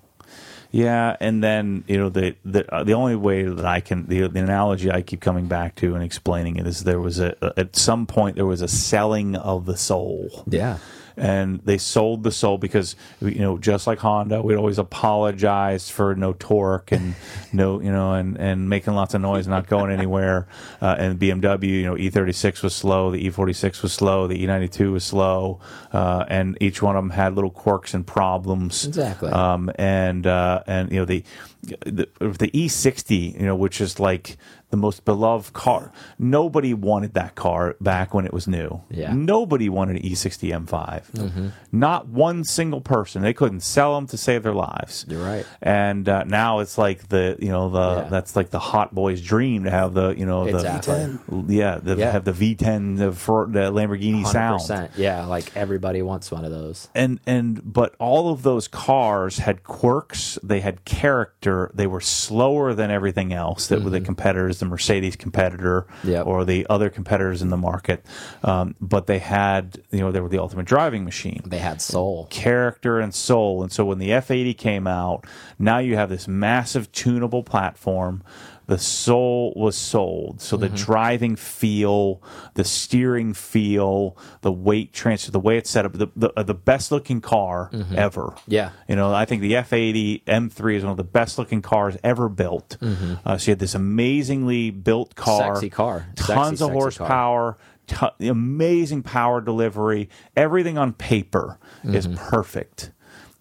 [0.73, 4.27] Yeah, and then you know the the uh, the only way that I can the,
[4.27, 7.75] the analogy I keep coming back to and explaining it is there was a at
[7.75, 10.43] some point there was a selling of the soul.
[10.47, 10.79] Yeah.
[11.17, 16.15] And they sold the soul because you know just like Honda, we'd always apologize for
[16.15, 17.15] no torque and
[17.53, 20.47] no you know and and making lots of noise, not going anywhere.
[20.81, 25.03] Uh, and BMW, you know, E36 was slow, the E46 was slow, the E92 was
[25.03, 25.59] slow,
[25.93, 28.85] uh, and each one of them had little quirks and problems.
[28.85, 29.31] Exactly.
[29.31, 31.23] Um, and uh, and you know the
[31.63, 34.37] the, the E60, you know, which is like
[34.69, 35.91] the most beloved car.
[36.17, 38.81] Nobody wanted that car back when it was new.
[38.89, 39.13] Yeah.
[39.13, 41.11] Nobody wanted an E E60 M5.
[41.11, 41.47] Mm-hmm.
[41.71, 43.21] Not one single person.
[43.21, 45.05] They couldn't sell them to save their lives.
[45.07, 45.45] You're right.
[45.61, 48.09] And uh, now it's like the you know the Yeah.
[48.09, 51.19] that's like the hot boy's dream to have the you know Exactly.
[51.29, 52.11] the yeah the, Yeah.
[52.11, 54.89] have the V10 the, Fer- the Lamborghini sound 100%.
[54.97, 55.25] Yeah.
[55.27, 56.89] Like everybody wants one of those.
[56.95, 62.73] and and but all of those cars had quirks they had character they were slower
[62.73, 66.09] than everything else that were the competitors the mercedes competitor Mm-hmm.
[66.11, 66.25] Yep.
[66.27, 68.05] or the other competitors in the market
[68.43, 72.27] um, but they had you know they were the ultimate driving machine They had soul.
[72.29, 73.63] character and soul.
[73.63, 75.25] And so when the F80 came out,
[75.59, 78.23] now you have this massive tunable platform.
[78.67, 80.39] The soul was sold.
[80.41, 80.61] So Mm-hmm.
[80.75, 82.21] the driving feel,
[82.53, 86.53] the steering feel, the weight transfer, the way it's set up, the, the, uh, the
[86.53, 88.27] best looking car ever.
[88.37, 88.51] Mm-hmm.
[88.51, 88.69] Yeah.
[88.87, 92.29] You know, I think the F80 M3 is one of the best looking cars ever
[92.29, 92.77] built.
[92.81, 95.55] Uh, so you had this amazingly built car, Mm-hmm.
[95.55, 96.07] Sexy car.
[96.15, 96.71] Tons of sexy car.
[96.73, 100.09] horsepower, t- amazing power delivery.
[100.37, 102.15] Everything on paper is Mm-hmm.
[102.29, 102.91] perfect.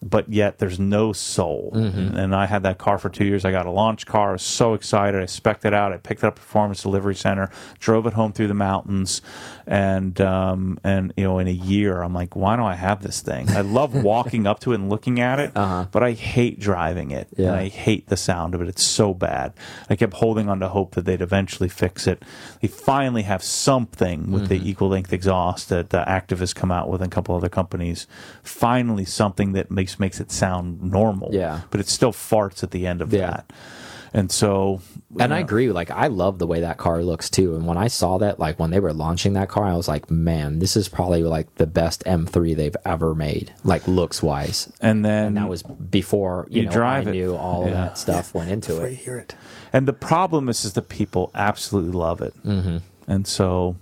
[0.03, 1.73] But yet there's no soul.
[1.75, 2.17] Mm-hmm.
[2.17, 3.45] And, I had that car for two years.
[3.45, 4.31] I got a launch car.
[4.31, 5.21] I was so excited.
[5.21, 5.93] I spec'd it out.
[5.93, 9.23] I picked it up at Performance Delivery Center, drove it home through the mountains,
[9.67, 13.21] and um, and you know, in a year, I'm like, why do I have this
[13.21, 13.49] thing?
[13.51, 17.29] I love walking up to it and looking at it, but I hate driving it.
[17.33, 17.43] Uh-huh.
[17.43, 17.49] Yeah.
[17.49, 18.69] And I hate the sound of it.
[18.69, 19.53] It's so bad.
[19.91, 22.23] I kept holding on to hope that they'd eventually fix it.
[22.61, 24.49] They finally have something with Mm-hmm.
[24.65, 28.07] the equal length exhaust that the Activists come out with and a couple other companies.
[28.43, 31.31] Finally, something that makes makes it sound normal.
[31.33, 31.61] Yeah.
[31.71, 33.27] but it still farts at the end of Yeah.
[33.31, 33.53] that.
[34.15, 34.83] And so,
[35.19, 35.73] And I agree.
[35.73, 37.55] Like, I love the way that car looks too.
[37.57, 40.11] And when I saw that, like when they were launching that car, I was like,
[40.11, 44.71] man, this is probably like the best M3 they've ever made, like looks wise.
[44.83, 47.15] and then And that was before you, You know drive I it.
[47.15, 48.99] knew all of that stuff went into Before you it.
[48.99, 49.35] hear it.
[49.73, 52.79] And the problem is, is that people absolutely love it, mm-hmm.
[53.07, 53.77] and so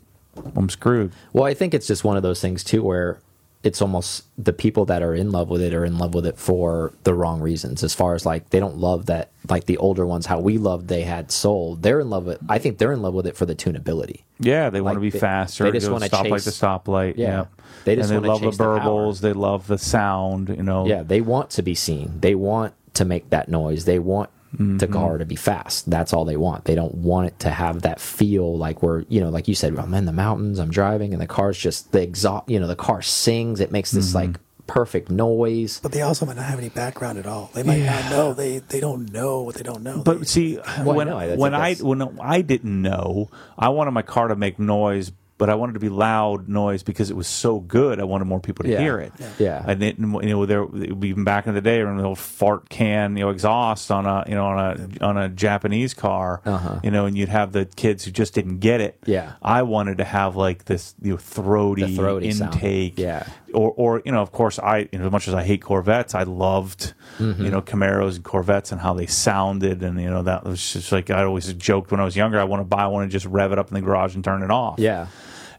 [0.54, 1.10] I'm screwed.
[1.32, 3.18] Well, I think it's just one of those things too, where
[3.62, 6.38] it's almost the people that are in love with it are in love with it
[6.38, 7.84] for the wrong reasons.
[7.84, 10.88] As far as like they don't love that, like the older ones, how we loved
[10.88, 11.76] they had soul.
[11.76, 12.38] They're in love with.
[12.48, 14.22] I think they're in love with it for the tunability.
[14.38, 15.64] Yeah, they want to be they- faster.
[15.64, 17.14] they just stoplight to chase- stoplight.
[17.18, 17.26] Yeah.
[17.26, 17.44] Yeah,
[17.84, 19.20] They just and they love the chase the burbles.
[19.20, 20.48] They love the sound.
[20.48, 20.86] You know.
[20.86, 22.18] Yeah, they want to be seen.
[22.20, 23.84] They want to make that noise.
[23.84, 25.88] They want the car to be fast.
[25.90, 26.64] That's all they want.
[26.64, 29.76] They don't want it to have that feel like we're, you know, like you said,
[29.78, 32.48] I'm in the mountains, I'm driving, and the car's just the exhaust.
[32.48, 33.60] You know, the car sings.
[33.60, 35.80] It makes this like perfect noise.
[35.82, 37.50] But they also might not have any background at all.
[37.54, 38.34] They might not know.
[38.34, 40.02] They they don't know what they don't know.
[40.04, 43.92] But They- see, Well, when I think when I when I didn't know, I wanted
[43.92, 45.10] my car to make noise,
[45.40, 47.98] but I wanted to be loud noise because it was so good.
[47.98, 48.78] I wanted more people to Yeah.
[48.80, 49.12] hear it.
[49.40, 49.64] Yeah.
[49.66, 50.66] I didn't, you know, there
[51.02, 54.22] even back in the day, when the old fart can, you know, exhaust on a,
[54.28, 54.58] you know, on
[55.00, 56.78] a on a Japanese car, Uh-huh.
[56.84, 58.98] you know, and you'd have the kids who just didn't get it.
[59.06, 59.32] Yeah.
[59.42, 62.54] I wanted to have like this, you know, throaty, The throaty sound.
[62.54, 62.98] intake.
[62.98, 63.24] Yeah.
[63.52, 66.14] Or, or you know, of course, I you know, as much as I hate Corvettes,
[66.14, 67.44] I loved Mm-hmm.
[67.44, 70.90] you know Camaros and Corvettes and how they sounded, and you know that was just
[70.92, 72.38] like I always joked when I was younger.
[72.40, 74.42] I want to buy one and just rev it up in the garage and turn
[74.42, 74.78] it off.
[74.78, 75.06] Yeah.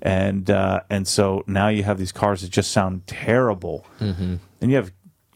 [0.01, 4.35] And uh, and so now you have these cars that just sound terrible, mm-hmm.
[4.61, 4.91] and you have.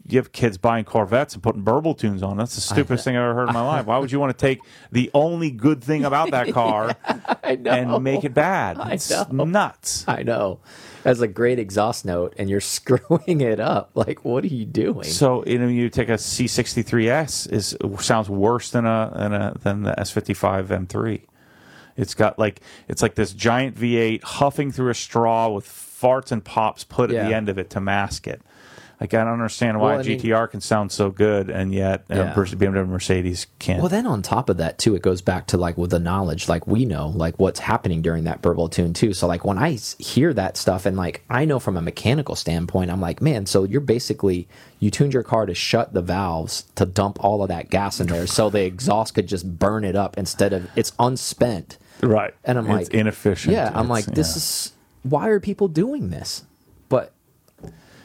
[0.08, 2.38] You have kids buying Corvettes and putting burble tunes on.
[2.38, 3.88] That's the stupidest thing I've ever heard in my life.
[3.88, 4.60] Why would you want to take
[4.91, 6.95] the only good thing about that car
[7.43, 7.71] I know.
[7.71, 8.78] and make it bad?
[8.93, 9.45] It's know.
[9.45, 10.06] nuts.
[10.08, 10.60] I know.
[11.01, 13.89] That's a great exhaust note, and you're screwing it up.
[13.95, 15.06] Like, what are you doing?
[15.06, 19.82] So you know, you take a C63S is sounds worse than a than a than
[19.82, 21.21] the S55 M3.
[21.97, 26.43] It's got like it's like this giant V8 huffing through a straw with farts and
[26.43, 28.41] pops put at the end of it to mask it.
[28.99, 32.05] Like I don't understand why Well, I mean- GTR can sound so good and yet
[32.10, 32.34] uh, Yeah.
[32.34, 33.79] BMW Mercedes can't.
[33.81, 36.47] Well, then on top of that too, it goes back to like with the knowledge,
[36.47, 39.13] like we know, like what's happening during that burble tune too.
[39.13, 42.89] So like when I hear that stuff, and like I know from a mechanical standpoint,
[42.89, 44.47] I'm like, man, so you're basically
[44.79, 48.08] you tuned your car to shut the valves to dump all of that gas in
[48.08, 51.77] there, so the exhaust could just burn it up instead of it's unspent.
[52.01, 52.34] Right.
[52.43, 53.53] And I'm It's like, inefficient.
[53.53, 54.36] Yeah, I'm It's- like, this yeah.
[54.38, 54.71] is
[55.03, 56.43] why are people doing this?
[56.89, 57.12] But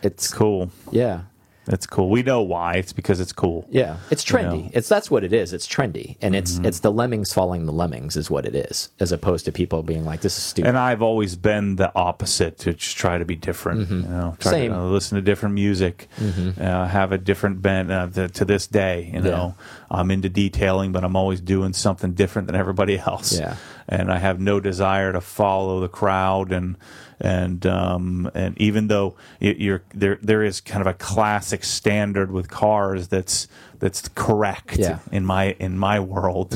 [0.02, 0.70] it's cool.
[0.90, 1.22] yeah.
[1.68, 2.10] It's cool.
[2.10, 2.74] We know why.
[2.76, 3.64] It's because it's cool.
[3.70, 4.42] Yeah, it's You trendy.
[4.42, 4.54] know?
[4.56, 4.68] Mm-hmm.
[4.78, 5.52] It's that's what it is.
[5.52, 9.12] It's trendy, and it's it's the lemmings following the lemmings is what it is, as
[9.12, 12.72] opposed to people being like, "This is stupid." And I've always been the opposite to
[12.74, 13.88] just try to be different.
[13.88, 14.72] You know, try Same.
[14.72, 16.08] to listen to different music,
[16.58, 19.08] uh, have a different bent uh, to, to this day.
[19.14, 19.54] You know,
[19.88, 23.38] I'm into detailing, but I'm always doing something different than everybody else.
[23.38, 23.54] Yeah.
[23.90, 26.76] And I have no desire to follow the crowd and
[27.20, 32.48] and um, and even though you're there, there is kind of a classic standard with
[32.48, 33.46] cars that's
[33.78, 34.92] that's correct Yeah.
[34.92, 35.14] Mm-hmm.
[35.16, 36.54] in my in my world.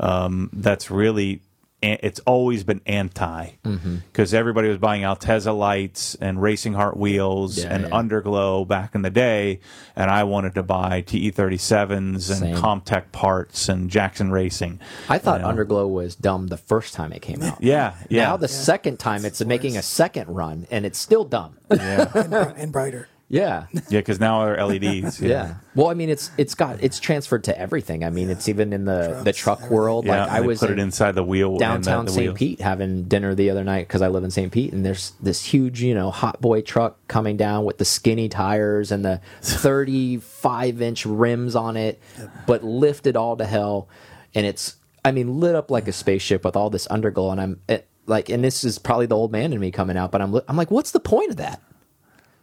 [0.00, 1.42] Um, that's really
[1.82, 3.96] it's always been anti Mm-hmm.
[4.12, 7.90] because everybody was buying Altezza lights and Racing Hart wheels Yeah, and yeah.
[7.90, 9.60] Underglow back in the day,
[9.96, 12.56] and I wanted to buy TE37s and Same.
[12.56, 14.80] Comptech parts and Jackson Racing.
[15.08, 15.52] I thought you know.
[15.52, 17.62] Underglow was dumb the first time it came out.
[17.62, 18.24] Yeah, yeah.
[18.24, 21.56] Now the second time it's making a second run, and it's still dumb.
[21.70, 23.08] yeah, and, bri- and brighter.
[23.32, 23.66] Yeah.
[23.72, 25.20] yeah, because now they're LEDs.
[25.22, 25.54] Yeah.
[25.76, 28.02] Well, I mean, it's it's got it's transferred to everything.
[28.04, 30.04] I mean, it's even in the the truck world.
[30.04, 32.24] Yeah, like I was put in it inside the wheel in the- downtown the St.
[32.26, 32.34] wheel.
[32.34, 34.50] Pete having dinner the other night because I live in St.
[34.50, 38.28] Pete, and there's this huge, you know, hot boy truck coming down with the skinny
[38.28, 42.00] tires and the 35 inch rims on it,
[42.46, 43.88] but lifted all to hell,
[44.34, 47.60] and it's I mean lit up like a spaceship with all this underglow, and I'm
[47.68, 50.32] it, like, and this is probably the old man in me coming out, but I'm
[50.32, 51.62] li- I'm like, what's the point of that?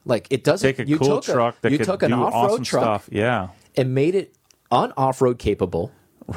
[0.07, 0.67] Like it doesn't.
[0.67, 2.63] Take a you cool took truck that you could took do an off road awesome
[2.63, 3.09] truck stuff.
[3.11, 4.33] Yeah, and made it
[4.71, 5.91] on off road capable.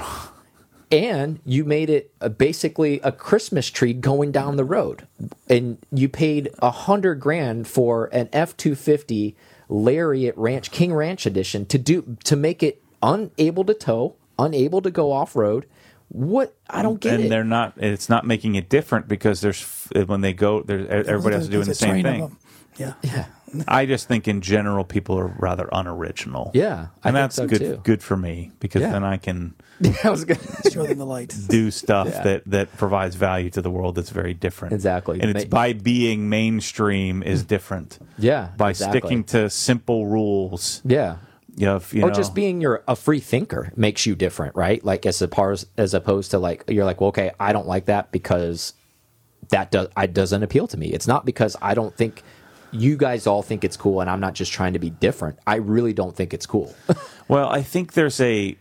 [0.91, 5.07] and you made it a, basically a Christmas tree going down the road.
[5.49, 9.37] And you paid a hundred grand for an F two fifty
[9.69, 14.91] Lariat Ranch King Ranch edition to do to make it unable to tow, unable to
[14.91, 15.67] go off road.
[16.09, 17.29] What I don't get and it.
[17.29, 17.75] they're not.
[17.77, 21.69] It's not making it different because there's when they go, there's everybody else is doing
[21.69, 22.37] the same thing.
[22.77, 22.95] Yeah.
[23.03, 23.27] Yeah,
[23.69, 26.51] I just think in general people are rather unoriginal.
[26.55, 27.59] yeah, I and think that's so good.
[27.59, 27.81] too.
[27.83, 28.93] Good for me because Yeah.
[28.93, 29.55] then I can
[30.05, 30.39] I was good.
[30.73, 31.35] Show them the light.
[31.49, 32.23] do stuff Yeah.
[32.23, 34.75] that that provides value to the world that's very different.
[34.75, 35.21] Exactly.
[35.21, 37.99] and it's Ma- by being mainstream is different.
[38.19, 39.01] Yeah, by exactly.
[39.01, 40.83] sticking to simple rules.
[40.85, 41.17] Yeah,
[41.57, 44.55] You know, if, you or know, just being your a free thinker makes you different,
[44.55, 44.85] right?
[44.85, 48.13] Like as opposed as opposed to like you're like, well, okay, I don't like that
[48.13, 48.75] because
[49.49, 50.89] that does I doesn't appeal to me.
[50.89, 52.23] It's not because I don't think
[52.73, 55.39] you guys all think it's cool and I'm not just trying to be different.
[55.47, 56.75] I really don't think it's cool.
[57.29, 58.57] Well, I think there's a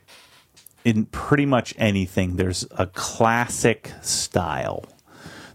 [0.86, 2.36] in pretty much anything.
[2.36, 4.86] There's a classic style.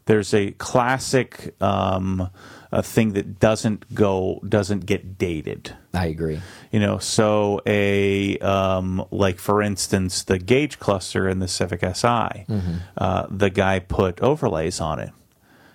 [0.06, 2.28] There's a classic um,
[2.72, 5.76] a thing that doesn't go doesn't get dated.
[5.94, 6.40] I agree.
[6.72, 11.86] You know, so a um, like for instance, the gauge cluster in the Civic Si,
[12.08, 12.74] Mm-hmm.
[12.98, 15.10] uh, the guy put overlays on it,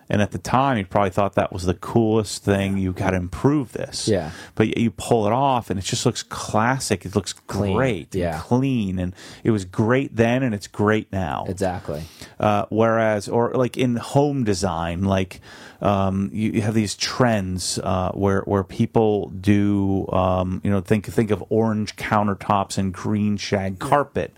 [0.09, 2.77] and at the time, you probably thought that was the coolest thing.
[2.77, 4.31] You got to improve this, Yeah.
[4.55, 7.05] But you pull it off, and it just looks classic.
[7.05, 8.39] It looks Clean, great, and yeah.
[8.41, 11.45] clean, and it was great then, and it's great now.
[11.47, 12.03] Exactly.
[12.39, 15.41] Uh, whereas, or like in home design, like
[15.81, 21.05] um, you, you have these trends uh, where where people do, um, you know, think
[21.05, 24.33] think of orange countertops and green shag carpet.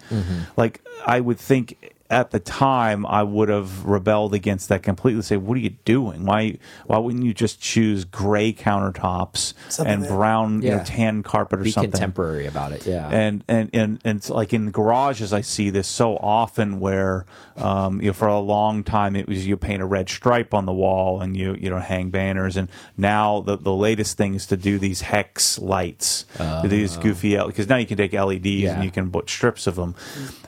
[0.57, 5.21] Like I would think at the time I would have rebelled against that completely.
[5.23, 6.25] Say, what are you doing?
[6.25, 11.23] Why why wouldn't you just choose gray countertops Something and that- brown, you know, tan
[11.23, 11.91] carpet or Be something?
[11.91, 12.85] contemporary about it.
[12.85, 13.07] Yeah.
[13.09, 17.25] and and and and it's like in garages, I see this so often where
[17.57, 20.65] um, you know for a long time it was you paint a red stripe on
[20.65, 24.45] the wall and you you know hang banners, and now the the latest thing is
[24.47, 26.25] to do these hex lights,
[26.65, 28.75] these goofy because now you can take LEDs Yeah.
[28.75, 29.95] and you can put strips of them,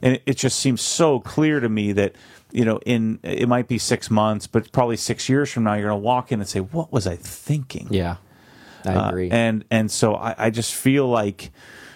[0.01, 2.15] and it, it just seems so clear to me that.
[2.55, 5.89] You know, in it might be six months, but probably six years from now, you're
[5.89, 8.17] going to walk in and say, "What was I thinking?" yeah.
[8.85, 9.31] I Uh, agree.
[9.31, 11.51] and and so I, I just feel like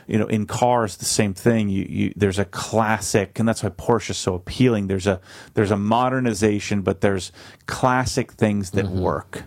[0.08, 3.70] you know in cars the same thing you, you there's a classic and that's why
[3.70, 5.20] Porsche is so appealing there's a
[5.54, 7.32] there's a modernization but there's
[7.67, 9.00] classic things that Mm-hmm.
[9.02, 9.43] work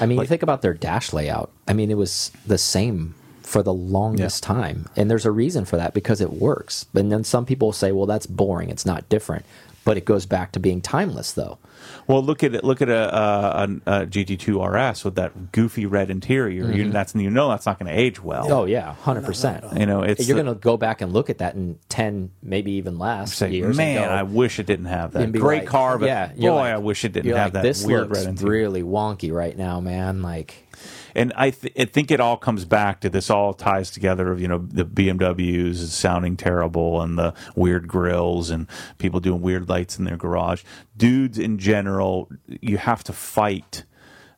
[0.00, 1.50] I mean, you think about their dash layout.
[1.66, 3.14] I mean, it was the same
[3.44, 4.88] for the longest time.
[4.96, 6.86] And there's a reason for that because it works.
[6.94, 8.70] And then some people say, well, that's boring.
[8.70, 9.44] It's not different.
[9.84, 11.58] But it goes back to being timeless, though.
[12.06, 12.64] Well, look at it.
[12.64, 16.72] Look at a, a, a GT2 RS with that goofy red interior.
[16.72, 16.92] You, mm-hmm.
[16.92, 18.50] that's you know that's not going to age well.
[18.50, 19.64] Oh yeah, hundred percent.
[19.78, 22.98] You know, it's You're gonna go back and look at that in ten, maybe even
[22.98, 23.76] less say, years.
[23.76, 25.32] man, go- I wish it didn't have that.
[25.32, 27.84] Great like- car, but yeah, boy, like- I wish it didn't have like, that This
[27.84, 28.50] weird looks red interior.
[28.50, 30.22] really wonky right now, man.
[30.22, 30.66] Like,
[31.14, 33.30] and I, th- I think it all comes back to this.
[33.30, 38.66] All ties together of you know the BMWs sounding terrible and the weird grills and
[38.98, 40.62] people doing weird lights in their garage.
[40.96, 43.84] Dudes in general, you have to fight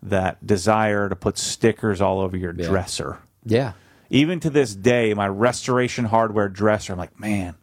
[0.02, 3.18] that desire to put stickers all over your dresser.
[3.44, 3.72] yeah,
[4.10, 7.56] Even to this day, my restoration hardware dresser, I'm like, man,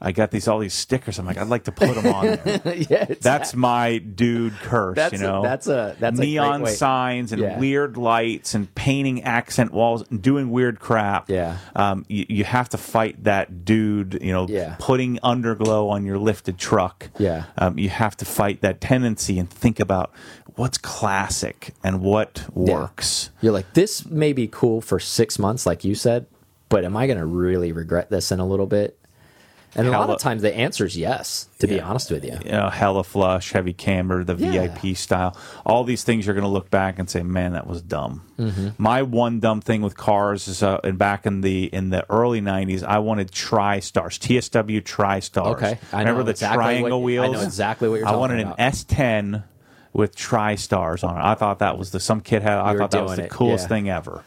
[0.00, 1.18] I got these all these stickers.
[1.18, 2.60] I'm like, I'd like to put them on there.
[2.90, 3.06] yeah.
[3.20, 5.42] That's my dude curse, That's you a- know.
[5.42, 7.58] that's a- that's a great neon way- signs and Yeah.
[7.58, 11.30] weird lights and painting accent walls and doing weird crap.
[11.30, 11.56] Yeah.
[11.74, 14.18] um, you, you have to fight that dude.
[14.20, 14.76] You know, Yeah.
[14.78, 17.08] putting underglow on your lifted truck.
[17.18, 17.44] Yeah.
[17.56, 20.12] um, you have to fight that tendency and think about
[20.56, 23.30] what's classic and what works.
[23.40, 26.26] You're like, this may be cool for six months, like you said,
[26.68, 28.98] but am I going to really regret this in a little bit?
[29.76, 32.38] And a lot of times the answer is yes, to be honest with you.
[32.44, 34.66] you know, hella flush, heavy camber, the Yeah.
[34.74, 35.36] VIP style.
[35.64, 38.68] All these things you're going to look back and say, "Man, that was dumb." Mm-hmm.
[38.78, 42.40] My one dumb thing with cars is, uh, and back in the in the early
[42.40, 45.52] '90s, I wanted TriStars, TSW TriStars.
[45.56, 47.44] Okay, I remember know the exactly triangle what- I know wheels.
[47.44, 48.30] exactly what you're talking about.
[48.30, 48.60] I wanted about.
[48.60, 49.42] an S10
[49.92, 51.22] with TriStars on it.
[51.24, 52.58] I thought that was the some kid had.
[52.58, 53.68] I You were thought that was the it, coolest yeah.
[53.68, 54.22] thing ever.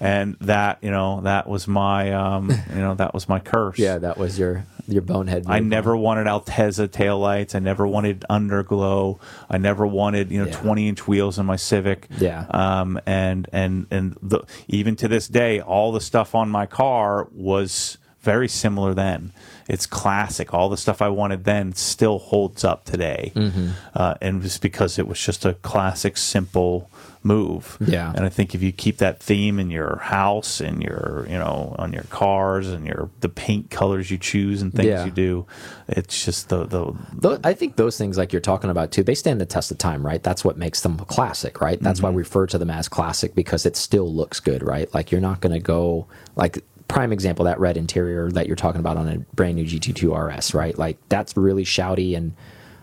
[0.00, 3.78] And that, you know, that was my, um, you know, that was my curse.
[3.78, 5.44] Yeah, that was your your bonehead.
[5.48, 7.54] I never wanted Altezza taillights.
[7.54, 9.18] I never wanted underglow.
[9.50, 10.56] I never wanted you know Yeah.
[10.56, 12.08] twenty inch wheels in my Civic.
[12.18, 12.46] Yeah.
[12.50, 12.98] Um.
[13.04, 17.98] And and and the, even to this day, all the stuff on my car was
[18.20, 19.32] very similar then.
[19.68, 20.54] It's classic.
[20.54, 23.32] All the stuff I wanted then still holds up today.
[23.34, 23.68] Mm-hmm.
[23.94, 26.90] Uh, and it's because it was just a classic, simple
[27.22, 27.76] move.
[27.80, 28.12] Yeah.
[28.14, 31.74] And I think if you keep that theme in your house and your, you know,
[31.78, 35.04] on your cars and your the paint colors you choose and things Yeah.
[35.04, 35.46] you do,
[35.88, 39.16] it's just the the Tho- I think those things, like you're talking about too, they
[39.16, 40.22] stand the test of time, right?
[40.22, 41.78] That's what makes them a classic, right?
[41.82, 44.92] That's why we refer to them as classic because it still looks good, right?
[44.94, 48.80] Like you're not going to go like prime example that red interior that you're talking
[48.80, 50.76] about on a brand new GT2 RS, right?
[50.76, 52.34] Like that's really shouty and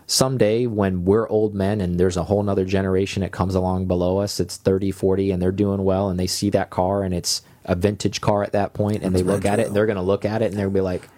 [0.06, 4.18] someday when we're old men and there's a whole nother generation that comes along below
[4.18, 7.42] us it's 30 40 and they're doing well and they see that car and it's
[7.64, 10.02] a vintage car at that point and they look at it and they're going to
[10.02, 11.08] look at it and they'll be like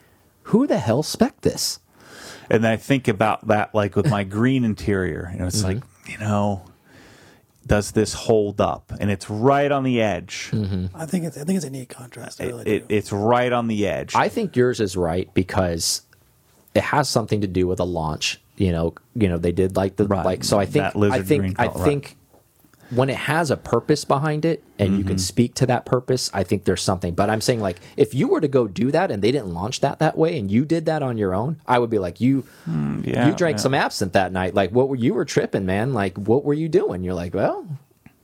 [0.45, 1.81] who the hell spec this
[2.51, 5.31] and I think about that like with my green interior.
[5.33, 5.81] You know, it's mm-hmm.
[5.81, 6.65] like, you know,
[7.67, 8.93] does this hold up?
[9.01, 10.49] And it's right on the edge.
[10.53, 10.87] Mm-hmm.
[10.97, 12.41] I think it's I think it's a neat contrast.
[12.41, 12.95] I really It, it, do.
[12.95, 14.15] it's right on the edge.
[14.15, 16.03] I think yours is right because
[16.75, 18.41] it has something to do with a launch.
[18.57, 20.25] You know, you know they did like the Right.
[20.25, 20.45] like.
[20.45, 21.89] So I think That lizard I think green I color, right.
[21.89, 22.17] think
[22.91, 25.09] when it has a purpose behind it and you Mm-hmm.
[25.09, 27.15] can speak to that purpose, I think there's something.
[27.15, 29.81] But I'm saying like if you were to go do that and they didn't launch
[29.81, 32.45] that that way and you did that on your own, I would be like you.
[32.67, 33.63] yeah, you drank yeah.
[33.63, 34.55] some absinthe that night.
[34.55, 35.93] Like what were you were tripping, man?
[35.95, 37.03] Like what were you doing?
[37.05, 37.67] You're like, well,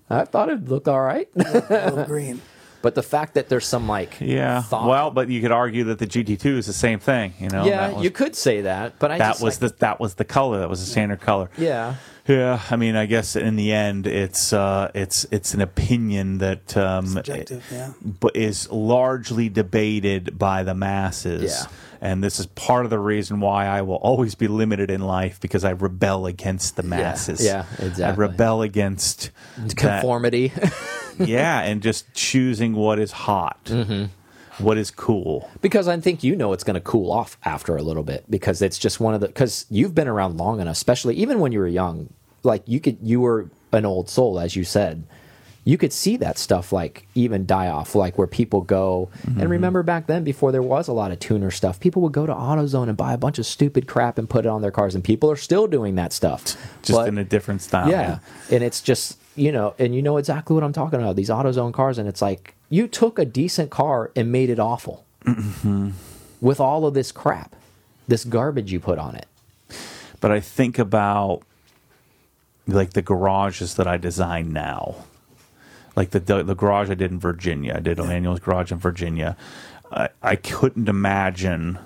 [0.08, 1.28] I thought it looked all right.
[1.36, 2.40] A green.
[2.84, 4.60] But the fact that there's some like Yeah.
[4.60, 7.32] thought- Well, but you could argue that the GT2 is the same thing.
[7.40, 7.64] You know.
[7.64, 10.14] yeah, was- you could say that, but I That just, was like, the that was
[10.14, 10.58] the color.
[10.60, 11.48] That was the standard color.
[11.56, 11.94] yeah.
[12.26, 16.74] Yeah, I mean, I guess in the end, it's uh, it's it's an opinion that
[16.74, 17.90] um, Subjective, yeah.
[18.20, 21.42] but is largely debated by the masses.
[21.42, 21.66] Yeah.
[22.04, 25.40] And this is part of the reason why I will always be limited in life
[25.40, 27.42] because I rebel against the masses.
[27.44, 28.04] yeah, exactly.
[28.04, 30.52] I rebel against that- conformity.
[31.18, 34.04] yeah, and just choosing what is hot, Mm-hmm.
[34.62, 35.48] what is cool.
[35.62, 38.60] because I think you know it's going to cool off after a little bit because
[38.60, 41.58] it's just one of the because you've been around long enough, especially even when you
[41.58, 42.10] were young.
[42.42, 45.04] Like you could, you were an old soul, as you said.
[45.66, 49.08] You could see that stuff like even die off, like where people go.
[49.26, 49.40] Mm-hmm.
[49.40, 52.26] And remember back then, before there was a lot of tuner stuff, people would go
[52.26, 54.94] to AutoZone and buy a bunch of stupid crap and put it on their cars,
[54.94, 56.42] and people are still doing that stuff.
[56.82, 57.88] Just But- in a different style.
[57.88, 58.18] Yeah.
[58.50, 61.16] And it's just, you know, and you know exactly what I'm talking about.
[61.16, 65.04] These AutoZone cars, and it's like you took a decent car and made it awful
[66.42, 67.56] with all of this crap,
[68.06, 69.26] this garbage you put on it.
[70.20, 71.40] but I think about
[72.66, 74.96] like the garages that I design now,
[75.96, 77.74] like the the, the garage I did in Virginia.
[77.76, 79.36] I did Emmanuel's garage in Virginia.
[79.90, 81.78] I, I couldn't imagine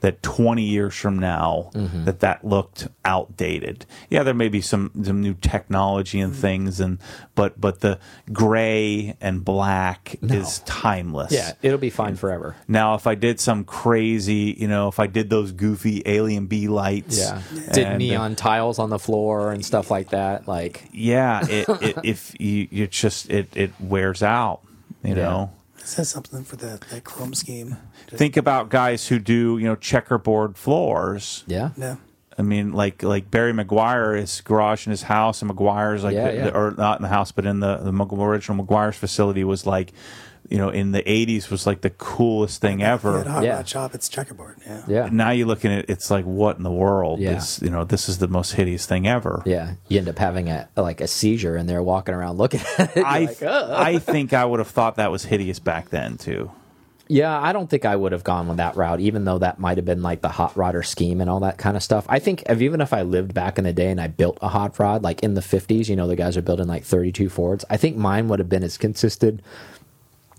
[0.00, 2.04] that 20 years from now Mm-hmm.
[2.04, 3.86] that that looked outdated.
[4.08, 6.98] Yeah, there may be some some new technology and things and
[7.34, 7.98] but but the
[8.32, 11.32] gray and black is timeless.
[11.32, 12.56] Yeah, it'll be fine forever.
[12.68, 16.68] Now, if I did some crazy, you know, if I did those goofy alien bee
[16.68, 17.42] lights, Yeah.
[17.72, 20.48] Did and, uh, neon tiles on the floor and stuff like that.
[20.48, 24.60] Like, yeah, it, it, if you, you just it it wears out,
[25.02, 25.22] you Yeah.
[25.22, 25.50] know.
[25.78, 27.76] It says something for that, that chrome scheme.
[28.10, 31.44] Just- Think about guys who do you know checkerboard floors.
[31.46, 31.70] yeah.
[31.76, 31.96] Yeah.
[32.38, 36.30] I mean, like like Barry McGuire his garage in his house, and McGuire's like, Yeah,
[36.32, 36.48] yeah.
[36.48, 39.92] or not in the house, but in the the Mag- original McGuire's facility was like,
[40.48, 43.18] you know, in the '80s was like the coolest thing Yeah, ever.
[43.18, 43.56] at Hot Yeah.
[43.56, 44.56] Rod Shop, it's checkerboard.
[44.66, 44.82] Yeah.
[44.88, 45.08] Yeah.
[45.12, 47.20] Now you look at it, it's like, what in the world?
[47.20, 47.36] Yeah.
[47.36, 49.42] Is, you know, this is the most hideous thing ever.
[49.44, 49.74] Yeah.
[49.88, 53.04] You end up having a like a seizure and they're walking around looking at it.
[53.04, 56.50] I like, "Ugh." I think I would have thought that was hideous back then too.
[57.10, 59.78] Yeah, I don't think I would have gone with that route, even though that might
[59.78, 62.06] have been like the hot rodder scheme and all that kind of stuff.
[62.08, 64.46] I think if, even if I lived back in the day and I built a
[64.46, 67.64] hot rod, like in the 50s, you know, the guys are building like 32 Fords,
[67.68, 69.40] I think mine would have been as consistent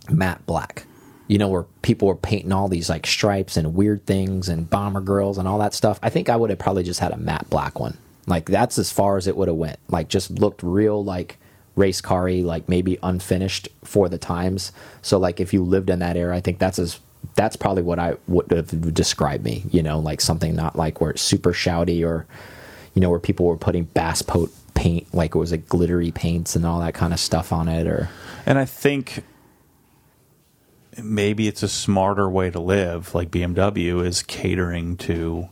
[0.10, 0.86] matte black.
[1.28, 5.02] You know, where people were painting all these like stripes and weird things and bomber
[5.02, 6.00] girls and all that stuff.
[6.02, 7.98] I think I would have probably just had a matte black one.
[8.28, 9.80] Like that's as far as it would have went.
[9.90, 11.38] Like just looked real like
[11.76, 14.72] race car like maybe unfinished for the times.
[15.02, 17.00] So like if you lived in that era, I think that's as
[17.36, 19.64] that's probably what I would have described me.
[19.72, 22.26] You know, like something not like where it's super shouty or
[22.94, 26.56] you know where people were putting bass boat paint like it was like glittery paints
[26.56, 28.10] and all that kind of stuff on it or
[28.46, 29.24] And I think
[31.02, 33.14] maybe it's a smarter way to live.
[33.14, 35.50] Like BMW is catering to,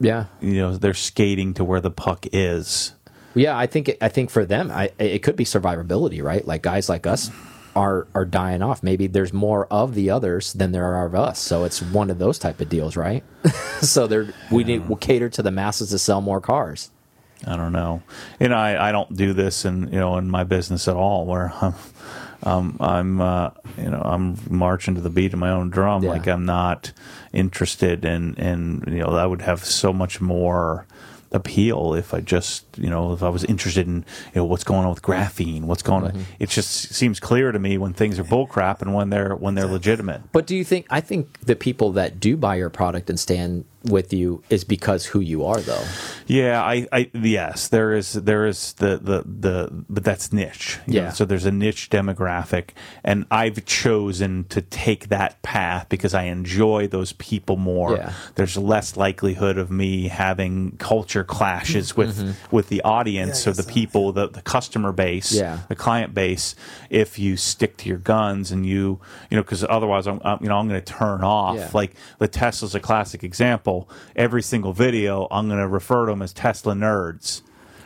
[0.00, 2.94] yeah you know, they're skating to where the puck is.
[3.34, 6.46] Yeah, I think I think for them, I, it could be survivability, right?
[6.46, 7.30] Like guys like us
[7.74, 8.82] are are dying off.
[8.82, 12.18] Maybe there's more of the others than there are of us, so it's one of
[12.18, 13.24] those type of deals, right?
[13.80, 16.90] so they're we need we'll cater to the masses to sell more cars.
[17.46, 18.02] I don't know.
[18.38, 21.26] You know, I, I don't do this in you know in my business at all.
[21.26, 21.74] Where I'm,
[22.42, 26.02] um, I'm uh, you know I'm marching to the beat of my own drum.
[26.02, 26.10] Yeah.
[26.10, 26.92] Like I'm not
[27.32, 30.86] interested in in you know I would have so much more
[31.32, 34.84] appeal if I just you know if I was interested in you know what's going
[34.84, 36.18] on with graphene, what's going Mm-hmm.
[36.18, 36.26] on.
[36.38, 39.66] It just seems clear to me when things are bullcrap and when they're when they're
[39.66, 40.22] legitimate.
[40.32, 40.86] But do you think?
[40.90, 45.06] I think the people that do buy your product and stand with you is because
[45.06, 45.84] who you are, though.
[46.28, 50.78] Yeah, I, I yes, there is there is the the the but that's niche.
[50.86, 51.10] you know, Yeah.
[51.10, 52.70] so there's a niche demographic,
[53.02, 57.96] and I've chosen to take that path because I enjoy those people more.
[57.96, 58.12] Yeah.
[58.36, 63.62] There's less likelihood of me having culture clashes with with the audience Yeah, or the
[63.62, 65.58] guess so, people, the the customer base, Yeah.
[65.68, 66.54] the client base.
[66.90, 69.00] If you stick to your guns and you
[69.30, 71.56] you know because otherwise I'm, I'm you know I'm going to turn off.
[71.56, 71.70] Yeah.
[71.72, 73.88] Like the Tesla's a classic example.
[74.16, 77.42] Every single video, I'm going to refer to them as Tesla nerds.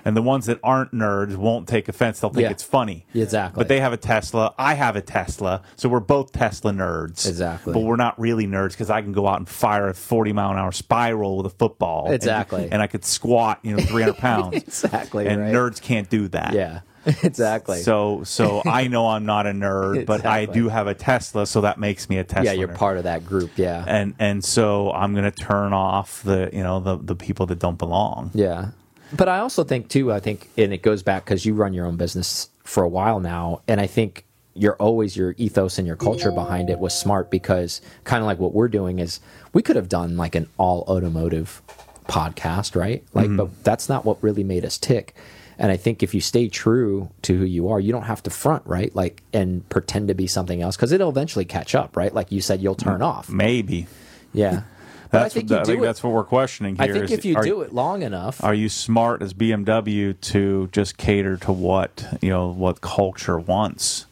[0.06, 2.20] And the ones that aren't nerds won't take offense.
[2.20, 2.50] They'll think Yeah.
[2.52, 3.04] it's funny.
[3.12, 3.60] Exactly.
[3.60, 4.54] But they have a Tesla.
[4.58, 5.60] I have a Tesla.
[5.76, 7.28] So we're both Tesla nerds.
[7.28, 7.72] Exactly.
[7.74, 10.52] But we're not really nerds because I can go out and fire a 40 mile
[10.52, 12.06] an hour spiral with a football.
[12.06, 12.68] and- Exactly.
[12.72, 14.56] And, I could squat, you know, 300 pounds.
[14.56, 15.26] Exactly.
[15.26, 15.52] and right?
[15.52, 16.52] nerds can't do that.
[16.54, 16.80] Yeah.
[17.22, 17.78] exactly.
[17.82, 20.60] So, so I know I'm not a nerd, but I Exactly.
[20.62, 22.44] do have a Tesla, so that makes me a Tesla.
[22.46, 23.50] yeah, you're nerd part of that group.
[23.56, 23.84] Yeah.
[23.86, 27.78] and and so I'm gonna turn off the you know the the people that don't
[27.78, 28.30] belong.
[28.34, 28.70] Yeah.
[29.12, 31.86] But I also think too, I think and it goes back cuz you run your
[31.86, 34.24] own business for a while now and I think
[34.56, 38.38] you're always your ethos and your culture behind it was smart because kind of like
[38.38, 39.20] what we're doing is
[39.52, 41.62] we could have done like an all automotive
[42.08, 43.04] podcast, right?
[43.12, 43.36] Like mm-hmm.
[43.36, 45.14] but that's not what really made us tick.
[45.58, 48.30] And I think if you stay true to who you are, you don't have to
[48.30, 48.94] front, right?
[48.94, 52.14] Like and pretend to be something else cuz it'll eventually catch up, right?
[52.14, 53.28] Like you said you'll turn off.
[53.28, 53.86] Maybe
[54.32, 54.62] Yeah.
[55.10, 55.86] That's I think what, you I do think it.
[55.86, 56.84] that's what we're questioning here.
[56.84, 60.68] I think if you are, do it long enough, are you smart as BMW to
[60.72, 64.06] just cater to what you know what culture wants?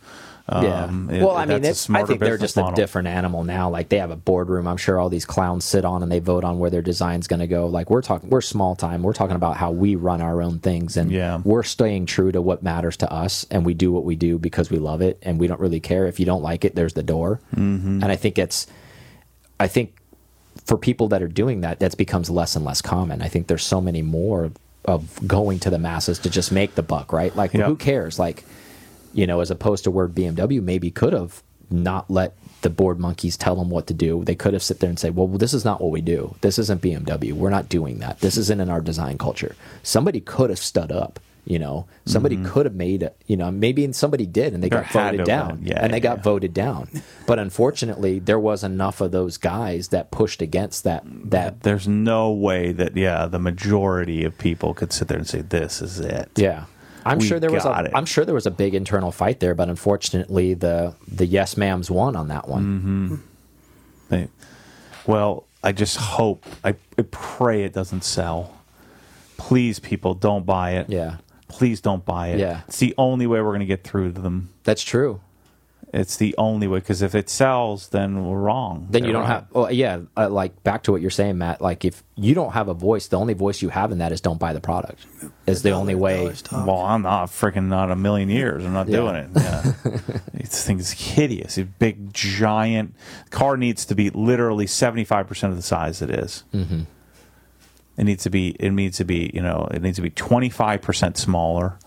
[0.47, 0.84] Yeah.
[0.84, 3.70] Um, it- well, I mean, it's, I think they're just a different animal now.
[3.70, 4.68] Like they have a boardroom.
[4.68, 7.40] I'm sure all these clowns sit on and they vote on where their design's going
[7.40, 7.66] to go.
[7.66, 9.03] Like we're talking, we're small time.
[9.03, 11.40] We're talking about how we run our own things, and Yeah.
[11.45, 14.70] we're staying true to what matters to us, and we do what we do because
[14.70, 16.74] we love it, and we don't really care if you don't like it.
[16.74, 18.03] There's the door, mm-hmm.
[18.03, 18.66] and I think it's,
[19.59, 19.95] I think
[20.64, 23.20] for people that are doing that, that becomes less and less common.
[23.22, 24.50] I think there's so many more
[24.86, 27.34] of going to the masses to just make the buck, right?
[27.34, 27.66] Like Yeah.
[27.66, 28.18] who cares?
[28.18, 28.44] Like
[29.12, 31.40] you know, as opposed to where BMW maybe could have
[31.70, 34.24] not let the board monkeys tell them what to do.
[34.24, 36.34] They could have sit there and say, well, this is not what we do.
[36.40, 37.32] This isn't BMW.
[37.32, 38.18] We're not doing that.
[38.20, 39.54] This isn't in our design culture.
[39.84, 43.16] Somebody could have stood up You know, somebody could have made it.
[43.26, 45.61] You know, maybe somebody did, and they There got voted down.
[45.62, 46.88] Yeah, and they got voted down.
[47.26, 51.05] But unfortunately, there was enough of those guys that pushed against that.
[51.07, 55.40] That There's no way that yeah, the majority of people could sit there and say
[55.40, 56.30] this is it.
[56.36, 56.64] yeah.
[57.07, 57.90] I'm We sure there was a.
[57.97, 61.90] am sure there was a big internal fight there, but unfortunately, the the yes ma'ams
[61.90, 62.64] won on that one.
[62.64, 63.14] Mm-hmm.
[64.09, 64.28] They,
[65.07, 68.55] well, I just hope, I, I pray it doesn't sell.
[69.36, 70.88] Please, people, don't buy it.
[70.88, 71.16] Yeah,
[71.59, 72.38] Please don't buy it.
[72.40, 72.62] Yeah.
[72.68, 74.50] It's the only way we're going to get through to them.
[74.64, 75.20] that's true.
[75.92, 78.88] It's the only way because if it sells, then we're wrong.
[78.90, 79.30] then you They're don't wrong.
[79.30, 82.50] have well yeah uh, like back to what you're saying matt like if you don't
[82.52, 85.07] have a voice the only voice you have in that is don't buy the product
[85.46, 88.64] is the only way Well, I'm not freaking not a million years.
[88.64, 88.96] I'm not Yeah.
[88.96, 89.28] doing it.
[89.36, 89.72] Yeah.
[90.34, 91.59] this thing is hideous.
[91.59, 92.96] A big giant
[93.30, 96.42] car needs to be literally 75 percent of the size it is.
[96.52, 96.80] Mm-hmm.
[97.97, 98.51] It needs to be.
[98.61, 99.30] It needs to be.
[99.32, 99.68] You know.
[99.72, 101.78] It needs to be 25 percent smaller.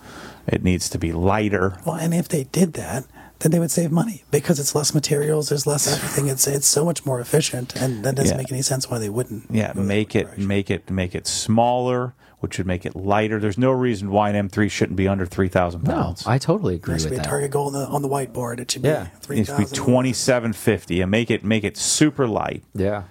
[0.48, 1.78] It needs to be lighter.
[1.86, 3.04] Well, and if they did that,
[3.40, 6.28] then they would save money because it's less materials, there's less everything.
[6.28, 8.38] It's it's so much more efficient, and that doesn't Yeah.
[8.44, 9.46] make any sense why they wouldn't.
[9.52, 10.48] Yeah, make it direction.
[10.48, 13.40] make it make it smaller, which would make it lighter.
[13.42, 16.26] There's no reason why an M3 shouldn't be under 3,000 no pounds.
[16.26, 18.60] i totally agree There should with be a target goal on the, on the whiteboard.
[18.62, 19.04] It should Yeah.
[19.04, 22.64] be it three needs to be 2750 and make it make it super light.
[22.74, 23.04] yeah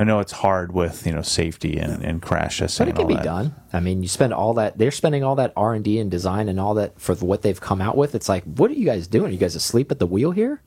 [0.00, 2.86] I know it's hard with you know safety and, and crash testing.
[2.86, 3.24] but it and can all be that.
[3.24, 6.58] done i mean you spend all that they're spending all that r&d and design and
[6.58, 9.26] all that for what they've come out with it's like what are you guys doing
[9.26, 10.62] are you guys asleep at the wheel here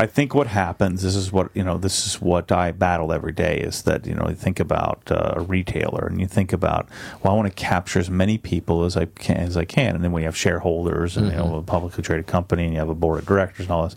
[0.00, 1.02] I think what happens.
[1.02, 1.76] This is what you know.
[1.76, 3.58] This is what I battle every day.
[3.58, 6.88] Is that you know you think about uh, a retailer and you think about
[7.20, 10.04] well, I want to capture as many people as I can as I can, and
[10.04, 12.94] then we have shareholders and you know a publicly traded company and you have a
[12.94, 13.96] board of directors and all this.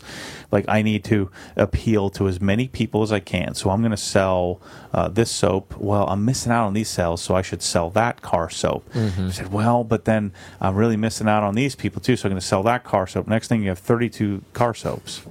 [0.50, 3.54] Like I need to appeal to as many people as I can.
[3.54, 4.60] So I'm going to sell
[4.92, 5.76] uh, this soap.
[5.78, 8.84] Well, I'm missing out on these sales, so I should sell that car soap.
[9.28, 12.32] I said, well, but then I'm really missing out on these people too, so I'm
[12.32, 13.28] going to sell that car soap.
[13.28, 15.22] Next thing you have 32 car soaps.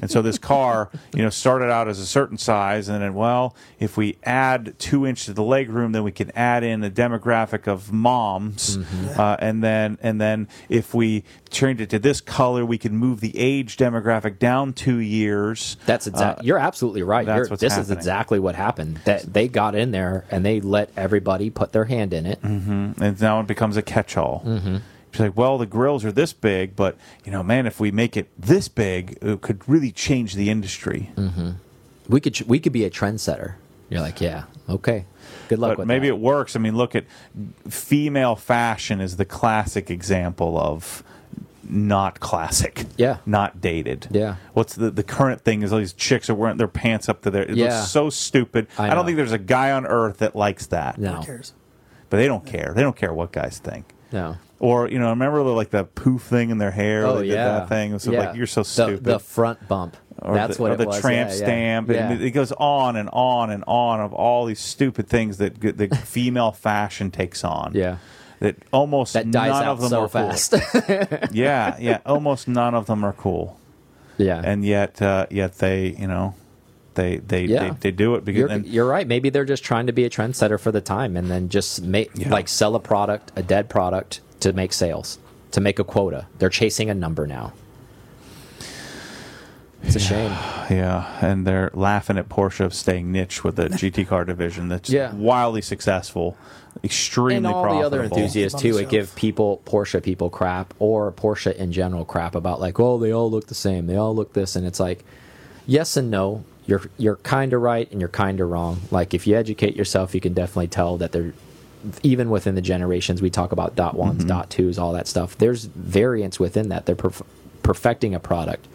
[0.00, 3.54] And so this car, you know, started out as a certain size, and then well,
[3.78, 6.90] if we add two inches to the leg room, then we can add in a
[6.90, 8.76] demographic of moms,
[9.16, 13.20] uh, and then and then if we turned it to this color, we can move
[13.20, 15.76] the age demographic down two years.
[15.86, 16.46] That's exactly.
[16.46, 17.28] you're absolutely right.
[17.28, 19.00] Uh, that's this is exactly what happened.
[19.04, 22.42] That they got in there and they let everybody put their hand in it.
[22.42, 24.42] and now it becomes a catch-all.
[24.44, 24.76] Mm-hmm.
[25.10, 28.16] It's like, well, the grills are this big, but you know, man, if we make
[28.16, 31.10] it this big, it could really change the industry.
[31.16, 31.50] Mm-hmm.
[32.08, 33.54] We could we could be a trendsetter.
[33.90, 35.06] You're like, yeah, okay.
[35.48, 36.14] Good luck but with maybe that.
[36.14, 36.56] it works.
[36.56, 37.04] I mean, look at
[37.68, 41.02] female fashion is the classic example of
[41.70, 42.84] not classic.
[42.96, 43.18] Yeah.
[43.26, 44.08] Not dated.
[44.10, 44.36] Yeah.
[44.54, 47.30] What's the the current thing is all these chicks are wearing their pants up to
[47.30, 47.78] their it Yeah.
[47.78, 48.66] looks so stupid.
[48.78, 50.98] I I, don't think there's a guy on earth that likes that.
[50.98, 51.52] no, Who cares?
[52.10, 52.72] But they don't care.
[52.74, 53.92] They don't care what guys think.
[54.12, 54.36] no.
[54.60, 57.06] Or you know, remember the, like the poof thing in their hair?
[57.06, 57.98] Oh they did yeah, that thing.
[57.98, 58.26] So yeah.
[58.26, 59.04] like you're so stupid.
[59.04, 59.96] The, front bump.
[60.20, 61.00] or That's the, what or it the was.
[61.00, 61.88] tramp yeah, stamp.
[61.90, 62.10] Yeah.
[62.10, 65.88] And it goes on and on and on of all these stupid things that the
[66.04, 67.72] female fashion takes on.
[67.74, 67.98] Yeah.
[68.40, 70.52] That almost that dies none out of them so are fast.
[70.52, 71.18] cool.
[71.32, 71.98] yeah, yeah.
[72.06, 73.58] Almost none of them are cool,
[74.16, 76.34] yeah, and yet, uh, yet they, you know,
[76.94, 77.70] they they, Yeah.
[77.70, 79.08] they they do it because you're, and, you're right.
[79.08, 82.12] Maybe they're just trying to be a trendsetter for the time, and then just make
[82.14, 82.28] Yeah.
[82.30, 85.18] like sell a product, a dead product, to make sales,
[85.52, 86.26] to make a quota.
[86.38, 87.52] They're chasing a number now.
[89.82, 90.32] It's a shame.
[90.70, 94.90] yeah, and they're laughing at Porsche of staying niche with the GT car division that's
[94.90, 95.14] Yeah.
[95.14, 96.36] wildly successful,
[96.82, 97.80] extremely and all profitable.
[97.80, 98.76] the other enthusiasts too.
[98.78, 103.12] It give people Porsche people crap or Porsche in general crap about like, oh, they
[103.12, 103.86] all look the same.
[103.86, 105.04] They all look this, and it's like,
[105.66, 106.44] yes and no.
[106.66, 108.80] You're you're kind of right and you're kind of wrong.
[108.90, 111.32] Like if you educate yourself, you can definitely tell that they're
[112.02, 113.22] even within the generations.
[113.22, 114.28] We talk about dot ones, mm-hmm.
[114.28, 115.36] dot twos, all that stuff.
[115.38, 116.86] There's variance within that.
[116.86, 117.24] They're perf-
[117.62, 118.66] perfecting a product.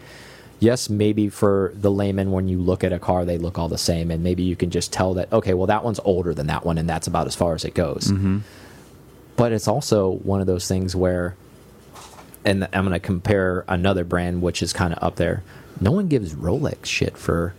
[0.60, 3.76] Yes, maybe for the layman, when you look at a car, they look all the
[3.76, 6.64] same, and maybe you can just tell that okay, well that one's older than that
[6.64, 8.38] one, and that's about as far as it goes mm-hmm.
[9.36, 11.36] but it's also one of those things where
[12.44, 15.42] and i'm going to compare another brand which is kind of up there
[15.80, 17.54] no one gives rolex shit for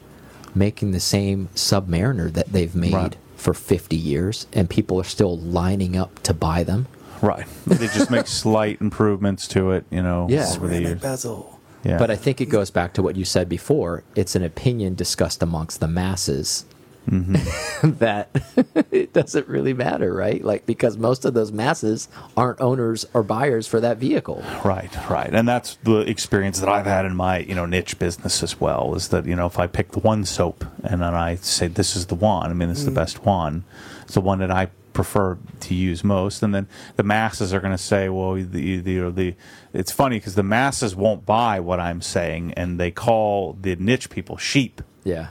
[0.54, 3.18] making the same submariner that they've made Right.
[3.46, 6.88] For 50 years and people are still lining up to buy them
[7.22, 7.46] Right.
[7.66, 10.52] They just make slight improvements to it, you know, Yeah.
[10.56, 11.02] over the years.
[11.02, 11.60] bezel.
[11.84, 12.00] Yeah.
[12.00, 15.44] but i think it goes back to what you said before it's an opinion discussed
[15.44, 16.66] amongst the masses
[17.10, 17.92] Mm-hmm.
[18.00, 18.30] that
[18.92, 23.68] it doesn't really matter right like because most of those masses aren't owners or buyers
[23.68, 27.54] for that vehicle Right, right, and that's the experience that I've had in my you
[27.54, 28.96] know niche business as well.
[28.96, 31.96] Is that you know if I pick the one soap and then I say this
[31.96, 33.64] is the one, I mean this is the best one,
[34.04, 37.74] it's the one that I prefer to use most, and then the masses are going
[37.74, 39.36] to say, well, the the, the
[39.74, 44.10] it's funny because the masses won't buy what I'm saying, and they call the niche
[44.10, 44.82] people sheep.
[45.04, 45.28] Yeah.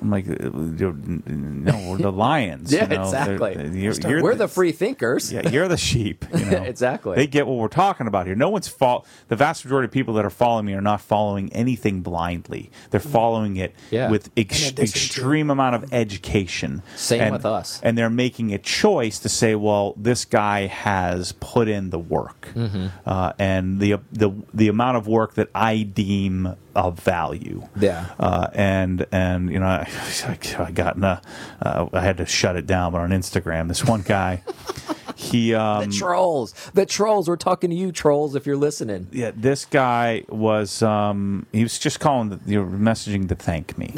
[0.00, 2.72] I'm like, uh, no, we're the lions.
[2.80, 3.02] Yeah, you know?
[3.02, 3.52] exactly.
[3.78, 5.32] You're- you're We're the free thinkers.
[5.32, 6.24] yeah, you're the sheep.
[6.34, 6.62] You know?
[6.62, 7.16] Exactly.
[7.16, 8.34] They get what we're talking about here.
[8.34, 9.06] No one's fault.
[9.28, 12.70] The vast majority of people that are following me are not following anything blindly.
[12.90, 14.10] They're following it Yeah.
[14.10, 16.82] with ex- In addition to- extreme amount of education.
[16.96, 17.80] Same And- with us.
[17.82, 22.48] And they're making a choice to say, well, this guy has put in the work,
[22.54, 22.86] Mm-hmm.
[23.06, 27.68] uh, and the the the amount of work that I deem of value.
[27.78, 28.06] Yeah.
[28.18, 31.20] Uh, and and you know, I, I got in a,
[31.62, 32.92] uh, I had to shut it down.
[32.92, 34.42] But on Instagram, this one guy,
[35.16, 36.52] he um, The trolls.
[36.74, 37.28] The trolls.
[37.28, 39.08] We're talking to you, trolls, if you're listening.
[39.12, 43.76] yeah, this guy was um, he was just calling the, you know, messaging to thank
[43.78, 43.94] me.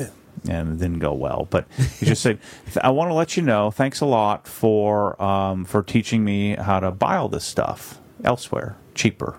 [0.48, 1.66] And it didn't go well, but
[2.00, 2.40] he just said,
[2.82, 3.70] "I want to let you know.
[3.70, 8.76] Thanks a lot for um, for teaching me how to buy all this stuff elsewhere,
[8.92, 9.36] cheaper."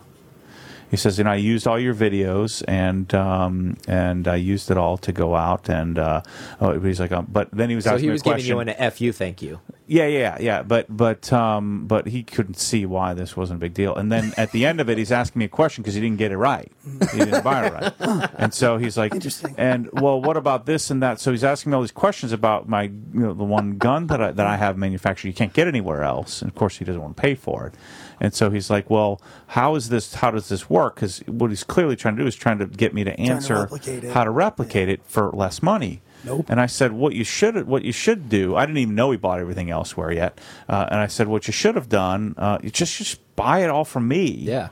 [0.93, 4.77] He says, "You know, I used all your videos, and um, and I used it
[4.77, 6.21] all to go out." And uh,
[6.61, 8.35] oh, he's like, um, "But then he was So asking he me a was giving
[8.35, 8.55] question.
[8.55, 9.59] you an FU thank you.
[9.87, 10.61] Yeah, yeah, yeah.
[10.61, 13.95] But but um, but he couldn't see why this wasn't a big deal.
[13.95, 16.19] And then at the end of it, he's asking me a question because he didn't
[16.19, 16.71] get it right.
[17.11, 18.29] He didn't buy it right.
[18.37, 19.55] And so he's like, Interesting.
[19.57, 21.19] And well, what about this and that?
[21.19, 24.21] So he's asking me all these questions about my you know the one gun that
[24.21, 25.27] I, that I have manufactured.
[25.27, 26.41] You can't get anywhere else.
[26.43, 27.73] And of course, he doesn't want to pay for it.
[28.19, 30.13] And so he's like, well, how is this?
[30.15, 30.95] How does this work?
[30.95, 34.03] Because what he's clearly trying to do is trying to get me to answer replicate
[34.03, 34.13] it.
[34.13, 36.01] how to replicate it for less money.
[36.25, 36.45] Nope.
[36.49, 38.55] And I said, what you should what you should do.
[38.55, 40.39] I didn't even know he bought everything elsewhere yet.
[40.69, 43.69] Uh, and I said, what you should have done, uh, you just just buy it
[43.69, 44.27] all from me.
[44.31, 44.69] Yeah.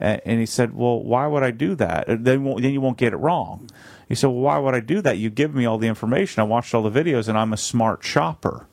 [0.00, 2.08] A- And he said, well, why would I do that?
[2.08, 3.70] Uh, Then won't, then you won't get it wrong.
[4.08, 5.18] He said, well, why would I do that?
[5.18, 6.40] You give me all the information.
[6.40, 8.66] I watched all the videos, and I'm a smart shopper.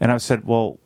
[0.00, 0.78] And I said, well,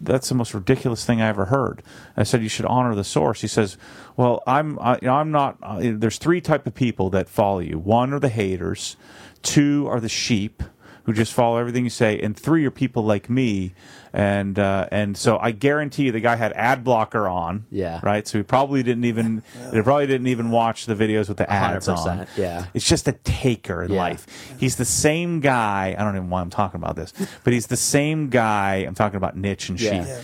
[0.00, 1.82] that's the most ridiculous thing I ever heard.
[2.16, 3.40] I said you should honor the source.
[3.40, 3.76] He says,
[4.16, 5.58] "Well, I'm I, you know, I'm not.
[5.62, 7.78] Uh, there's three type of people that follow you.
[7.78, 8.96] One are the haters,
[9.42, 10.62] two are the sheep
[11.10, 13.74] who just follow everything you say, and three are people like me.
[14.12, 17.66] And uh, and so I guarantee you, the guy had ad blocker on.
[17.70, 18.00] Yeah.
[18.02, 18.26] right.
[18.26, 19.42] So he probably didn't even
[19.72, 22.18] he probably didn't even watch the videos with the ads on.
[22.18, 22.66] 100%, yeah.
[22.74, 23.98] It's just a taker in Yeah.
[24.00, 24.26] life.
[24.58, 25.94] He's the same guy.
[25.96, 27.12] I don't even know why I'm talking about this,
[27.44, 28.76] but he's the same guy.
[28.78, 29.92] I'm talking about niche and sheep.
[29.92, 30.06] Yeah.
[30.06, 30.20] Yeah.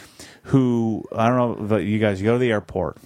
[0.51, 2.97] Who I don't know, but you guys you go to the airport,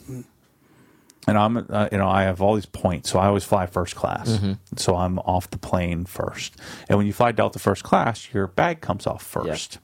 [1.27, 3.97] and I'm uh, you know I have all these points, so I always fly first
[3.97, 4.31] class.
[4.31, 4.53] Mm-hmm.
[4.77, 6.57] So I'm off the plane first,
[6.89, 9.79] and when you fly Delta first class, your bag comes off first.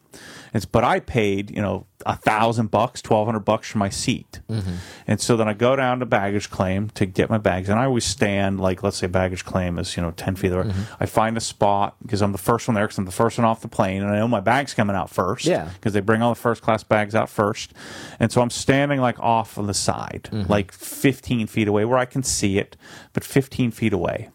[0.54, 4.40] It's but I paid you know a thousand bucks, twelve hundred bucks for my seat,
[4.48, 4.74] Mm-hmm.
[5.06, 7.84] and so then I go down to baggage claim to get my bags, and I
[7.84, 10.64] always stand like let's say baggage claim is you know ten feet away.
[10.64, 10.94] Mm-hmm.
[11.02, 13.44] I find a spot because I'm the first one there because I'm the first one
[13.44, 15.44] off the plane, and I know my bag's coming out first.
[15.44, 15.68] Yeah.
[15.74, 17.74] because they bring all the first class bags out first,
[18.20, 20.50] and so I'm standing like off on the side, Mm-hmm.
[20.50, 22.76] like fifteen feet away where I can see it,
[23.12, 24.30] but fifteen feet away.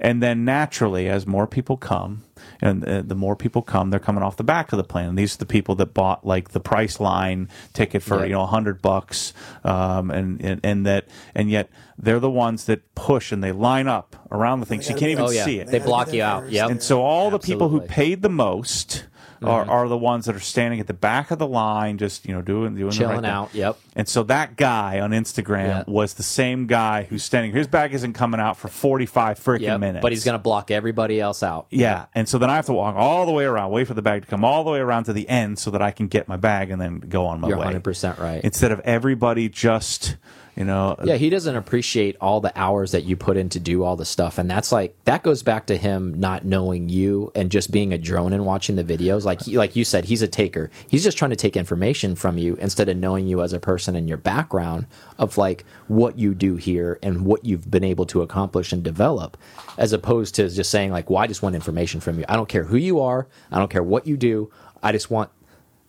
[0.00, 2.22] And then naturally, as more people come,
[2.60, 5.08] and uh, the more people come, they're coming off the back of the plane.
[5.10, 8.24] And these are the people that bought like the price line ticket for Yeah.
[8.24, 9.32] you know a hundred bucks,
[9.64, 13.88] um, and, and and that and yet they're the ones that push and they line
[13.88, 15.44] up around the thing, so you can't even Oh yeah.
[15.44, 15.66] see it.
[15.68, 16.42] They gotta block you out.
[16.42, 16.52] first.
[16.52, 16.70] Yep.
[16.70, 19.04] And so all the people who paid the most
[19.42, 19.70] are, mm-hmm.
[19.70, 22.42] are the ones that are standing at the back of the line, just you know
[22.42, 23.30] doing doing the Chilling right thing.
[23.30, 23.54] out.
[23.54, 23.78] Yep.
[23.96, 25.84] And so that guy on Instagram Yeah.
[25.86, 27.52] was the same guy who's standing.
[27.52, 29.80] His bag isn't coming out for forty five freaking Yep.
[29.80, 30.02] minutes.
[30.02, 31.66] But he's going to block everybody else out.
[31.70, 34.02] Yeah, and so then I have to walk all the way around, wait for the
[34.02, 36.28] bag to come all the way around to the end, so that I can get
[36.28, 37.66] my bag and then go on my You're way.
[37.66, 38.40] 100% right.
[38.44, 40.16] Instead of everybody just,
[40.58, 43.84] you know, Yeah, he doesn't appreciate all the hours that you put in to do
[43.84, 44.38] all the stuff.
[44.38, 47.98] And that's like that goes back to him not knowing you and just being a
[47.98, 49.24] drone and watching the videos.
[49.24, 50.68] Like he, like you said, he's a taker.
[50.88, 53.94] He's just trying to take information from you instead of knowing you as a person
[53.94, 54.86] and your background
[55.16, 59.36] of like what you do here and what you've been able to accomplish and develop,
[59.76, 62.24] as opposed to just saying like, "Well, I just want information from you.
[62.28, 63.28] I don't care who you are.
[63.52, 64.50] I don't care what you do.
[64.82, 65.30] I just want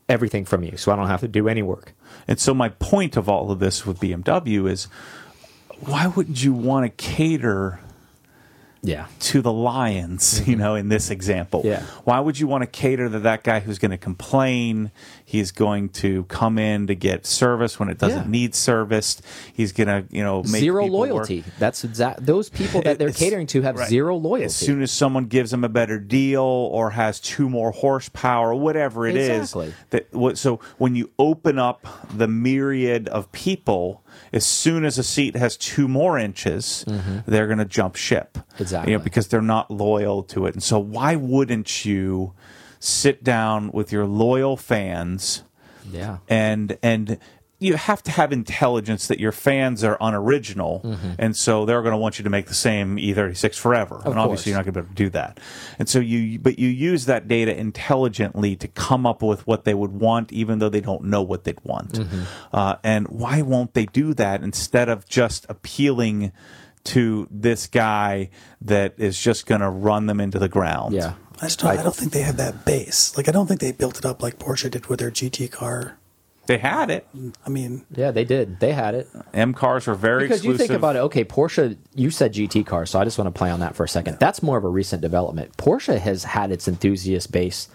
[0.07, 1.95] everything from you, so I don't have to do any work."
[2.29, 4.87] And so my point of all of this with BMW is,
[5.79, 7.79] why wouldn't you want to cater
[8.81, 9.07] Yeah.
[9.19, 11.59] to the lions, you know, in this example.
[11.61, 11.67] Mm-hmm.
[11.69, 11.83] Yeah.
[12.05, 14.91] Why would you want to cater to that guy who's going to complain?
[15.25, 18.29] He's going to come in to get service when it doesn't Yeah.
[18.31, 19.21] need serviced.
[19.53, 21.09] He's going to, you know, make zero people work.
[21.09, 21.43] loyalty.
[21.59, 22.25] That's exact.
[22.25, 23.89] Those people that they're It's- catering to have right.
[23.89, 24.45] zero loyalty.
[24.45, 29.05] As soon as someone gives them a better deal or has two more horsepower, whatever
[29.07, 29.73] it is, Exactly.
[29.91, 34.03] that what so when you open up the myriad of people,
[34.33, 36.85] as soon as a seat has two more inches,
[37.27, 38.33] they're going to jump ship.
[38.33, 38.61] Mm-hmm.
[38.63, 38.91] Exactly.
[38.91, 40.53] You know, because they're not loyal to it.
[40.53, 42.33] And so why wouldn't you
[42.79, 45.43] sit down with your loyal fans
[45.91, 46.17] Yeah.
[46.29, 47.17] and and
[47.61, 51.11] you have to have intelligence that your fans are unoriginal, Mm-hmm.
[51.19, 54.01] and so they're going to want you to make the same E36 forever.
[54.05, 54.47] and obviously, course.
[54.47, 55.39] you're not going to be able to do that.
[55.77, 59.73] And so you, but you use that data intelligently to come up with what they
[59.73, 61.93] would want, even though they don't know what they'd want.
[61.93, 62.23] Mm-hmm.
[62.53, 66.31] Uh, and why won't they do that instead of just appealing?
[66.85, 68.29] To this guy
[68.61, 70.95] that is just going to run them into the ground.
[70.95, 71.15] Yeah.
[71.41, 73.15] I just don't, I, don't think they have that base.
[73.17, 75.97] Like I don't think they built it up like Porsche did with their GT car.
[76.49, 77.07] They had it.
[77.45, 78.59] I mean, Yeah, they did.
[78.59, 79.07] They had it.
[79.35, 80.61] M cars were very Because exclusive.
[80.61, 83.37] you think about it, okay, Porsche, you said GT car, so I just want to
[83.37, 84.17] play on that for a second.
[84.19, 85.55] That's more of a recent development.
[85.57, 87.67] Porsche has had its enthusiast base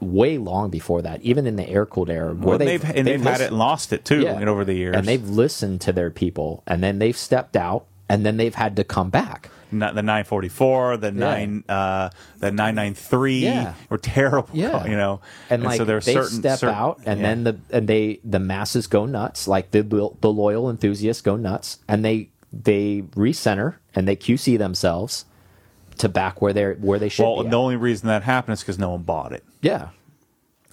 [0.00, 2.34] way long before that, even in the air cooled era.
[2.34, 4.36] Where Well, they've, and they've, had it and lost it too Yeah.
[4.36, 4.96] and over the years.
[4.96, 8.74] And they've listened to their people, and then they've stepped out, and then they've had
[8.78, 9.48] to come back.
[9.70, 13.74] The 944, the nine, uh, the 993 Yeah.
[13.88, 14.48] were terrible.
[14.54, 17.26] Yeah, you know, and, like so there are they certain step certain- out, and yeah.
[17.26, 19.48] then the and they the masses go nuts.
[19.48, 25.24] Like the the loyal enthusiasts go nuts, and they they recenter and they QC themselves
[25.98, 28.78] to back where they're where they should well, the only reason that happened is because
[28.78, 29.44] no one bought it.
[29.62, 29.88] Yeah.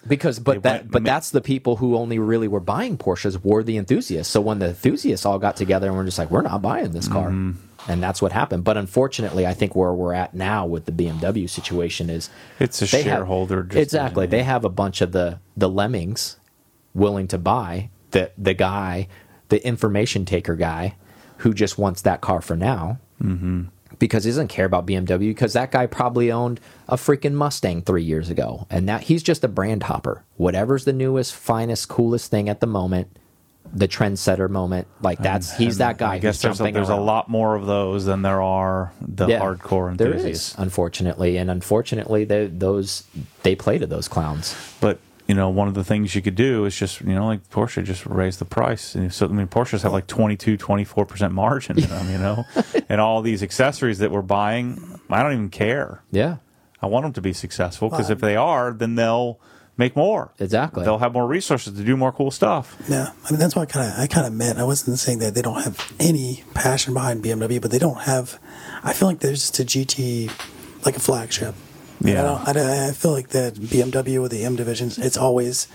[0.06, 3.64] Because but They that but that's the people who only really were buying Porsches were
[3.64, 4.32] the enthusiasts.
[4.34, 7.08] So when the enthusiasts all got together and were just like, we're not buying this
[7.08, 7.30] car.
[7.30, 7.52] Mm-hmm.
[7.88, 8.64] And that's what happened.
[8.64, 12.30] But unfortunately, I think where we're at now with the BMW situation is
[12.60, 14.26] It's a have- shareholder decision, exactly.
[14.28, 16.38] They have a bunch of the the lemmings
[16.94, 19.08] willing to buy the the guy,
[19.50, 20.96] the information taker guy,
[21.38, 23.00] who just wants that car for now.
[23.22, 23.64] Mm-hmm.
[24.00, 26.60] Because he doesn't care about BMW, because that guy probably owned
[26.90, 30.24] a freaking Mustang three years ago, and that he's just a brand hopper.
[30.36, 33.08] Whatever's the newest, finest, coolest thing at the moment,
[33.72, 36.16] the trendsetter moment, like that's he's that guy.
[36.16, 39.28] I guess who's there's a, there's a lot more of those than there are the
[39.28, 40.54] Yeah, hardcore enthusiasts.
[40.54, 43.04] is, unfortunately, and unfortunately, they, those
[43.44, 44.56] they play to those clowns.
[44.80, 47.50] But you know, one of the things you could do is just you know, like
[47.50, 48.94] Porsche, just raise the price.
[48.94, 52.44] And so I mean, Porsches have like 22, 24 percent margin in them, you know,
[52.90, 56.04] and all these accessories that we're buying, I don't even care.
[56.12, 56.38] Yeah,
[56.82, 59.40] I want them to be successful because if they are, then they'll
[59.78, 60.32] make more.
[60.40, 60.84] Exactly.
[60.84, 62.76] They'll have more resources to do more cool stuff.
[62.88, 63.12] yeah.
[63.26, 64.60] I mean, that's what I kind of I kind of meant.
[64.60, 68.40] I wasn't saying that they don't have any passion behind BMW, but they don't have.
[68.84, 70.30] I feel like there's just a GT,
[70.86, 71.56] like a flagship.
[72.02, 72.44] Yeah.
[72.46, 75.68] I, don't, I, I feel like that BMW with the M divisions, it's always.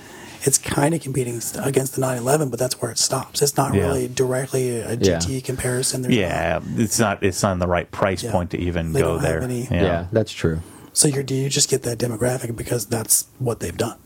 [0.42, 3.42] It's kind of competing against the 911, but that's where it stops.
[3.42, 3.82] It's not Yeah.
[3.88, 5.18] really directly a Yeah.
[5.18, 6.02] GT comparison.
[6.02, 6.20] There's not.
[6.20, 8.30] Yeah, it's not it's not the right price Yeah.
[8.30, 9.42] point to even They go don't have there.
[9.42, 10.60] any- yeah, that's true.
[10.98, 14.00] So you're, do you just get that demographic because that's what they've done?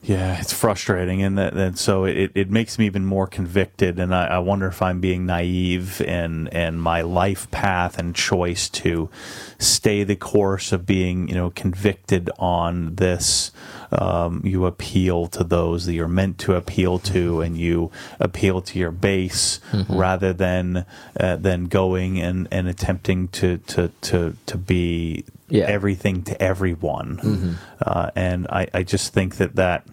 [0.00, 4.14] Yeah, it's frustrating, and that and so it, it makes me even more convicted, and
[4.14, 9.10] I, I wonder if I'm being naive in and my life path and choice to
[9.58, 13.50] stay the course of being you know convicted on this.
[13.92, 18.78] Um, you appeal to those that you're meant to appeal to, and you appeal to
[18.78, 19.60] your base
[19.90, 20.86] rather than
[21.20, 25.64] uh, than going and, and attempting to to to to be Yeah.
[25.66, 27.58] everything to everyone.
[27.80, 29.86] Uh, and I, I just think that that,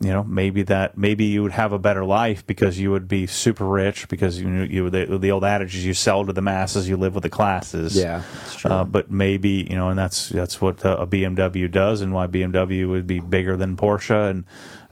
[0.00, 3.26] you know, maybe that maybe you would have a better life because you would be
[3.28, 6.42] super rich because you know you the, the old adage is you sell to the
[6.42, 7.96] masses, you live with the classes.
[7.96, 8.22] Yeah.
[8.64, 12.26] Uh, but maybe you know, and that's that's what uh, a BMW does, and why
[12.26, 14.30] BMW would be bigger than Porsche.
[14.30, 14.44] And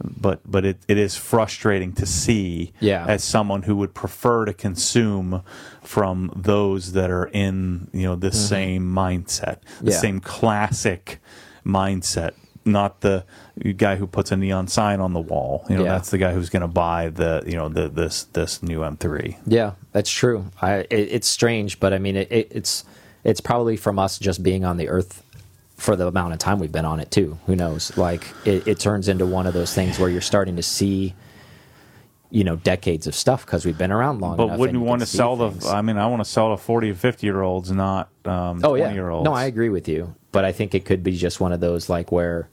[0.05, 3.05] but but it, it is frustrating to see Yeah.
[3.07, 5.43] as someone who would prefer to consume
[5.83, 9.89] from those that are in you know the same mindset, the Mm-hmm.
[9.89, 9.97] Yeah.
[9.99, 11.19] same classic
[11.67, 12.33] mindset.
[12.65, 13.25] Not the
[13.77, 15.65] guy who puts a neon sign on the wall.
[15.69, 15.93] You know, Yeah.
[15.95, 19.37] that's the guy who's going to buy the you know the this this new M3.
[19.47, 20.45] Yeah, that's true.
[20.61, 22.85] I it, it's strange, but I mean, it, it, it's
[23.25, 25.25] it's probably from us just being on the earth
[25.77, 27.39] for the amount of time we've been on it too.
[27.47, 27.97] Who knows?
[27.97, 31.15] Like it, it turns into one of those things where you're starting to see,
[32.33, 34.39] you know, decades of stuff because we've been around long.
[34.39, 35.69] But enough wouldn't you want to sell the?
[35.69, 38.75] I mean, I want to sell to forty and fifty year olds, not um, oh
[38.75, 39.27] yeah, year olds.
[39.27, 40.15] no, I agree with you.
[40.33, 42.49] But I think it could be just one of those like where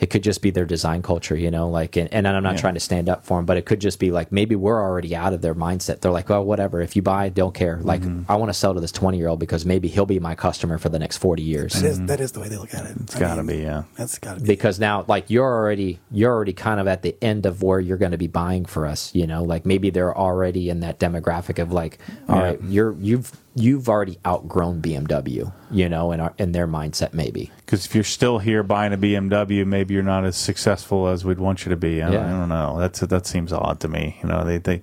[0.00, 2.60] it could just be their design culture, you know, like, and, and I'm not Yeah.
[2.60, 5.16] trying to stand up for them, but it could just be like maybe we're already
[5.16, 6.00] out of their mindset.
[6.00, 6.80] They're like, well, whatever.
[6.80, 7.80] If you buy, don't care.
[7.82, 8.30] Like, Mm-hmm.
[8.30, 10.78] I want to sell to this 20 year old because maybe he'll be my customer
[10.78, 11.72] for the next 40 years.
[11.72, 12.96] That is that is the way they look at it.
[13.00, 13.82] It's gotta be, yeah.
[13.96, 14.46] That's got to be.
[14.46, 17.96] Because now, like, you're already you're already kind of at the end of where you're
[17.98, 19.42] going to be buying for us, you know.
[19.42, 22.42] Like maybe they're already in that demographic of like, all Yeah.
[22.42, 27.50] right, you're you've you've already outgrown BMW, you know, in our, in their mindset maybe.
[27.66, 31.38] Because if you're still here buying a BMW, maybe you're not as successful as we'd
[31.40, 32.02] want you to be.
[32.02, 32.26] I, Yeah.
[32.26, 32.78] I don't know.
[32.78, 34.18] That's that seems odd to me.
[34.22, 34.82] You know, they they,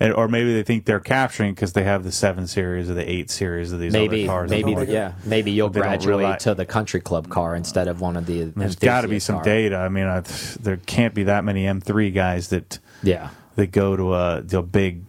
[0.00, 3.08] and, or maybe they think they're capturing because they have the seven series or the
[3.08, 4.50] eight series of these maybe other cars.
[4.50, 8.00] maybe Don't yeah maybe you'll They don't graduate to the country club car instead of
[8.00, 8.44] one of the.
[8.56, 9.44] There's got to be some car.
[9.44, 9.76] data.
[9.76, 10.20] I mean, I,
[10.60, 13.28] there can't be that many M3 guys that Yeah.
[13.56, 15.02] that go to a, to a big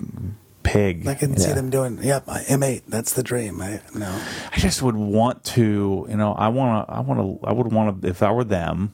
[0.64, 1.08] pig.
[1.08, 1.56] I can see Yeah.
[1.56, 2.00] them doing.
[2.02, 2.84] Yep, M8.
[2.88, 3.62] That's the dream.
[3.62, 4.10] I no.
[4.54, 7.72] I just would want to, you know, I want to, I want to, I would
[7.74, 8.94] want to, if I were them,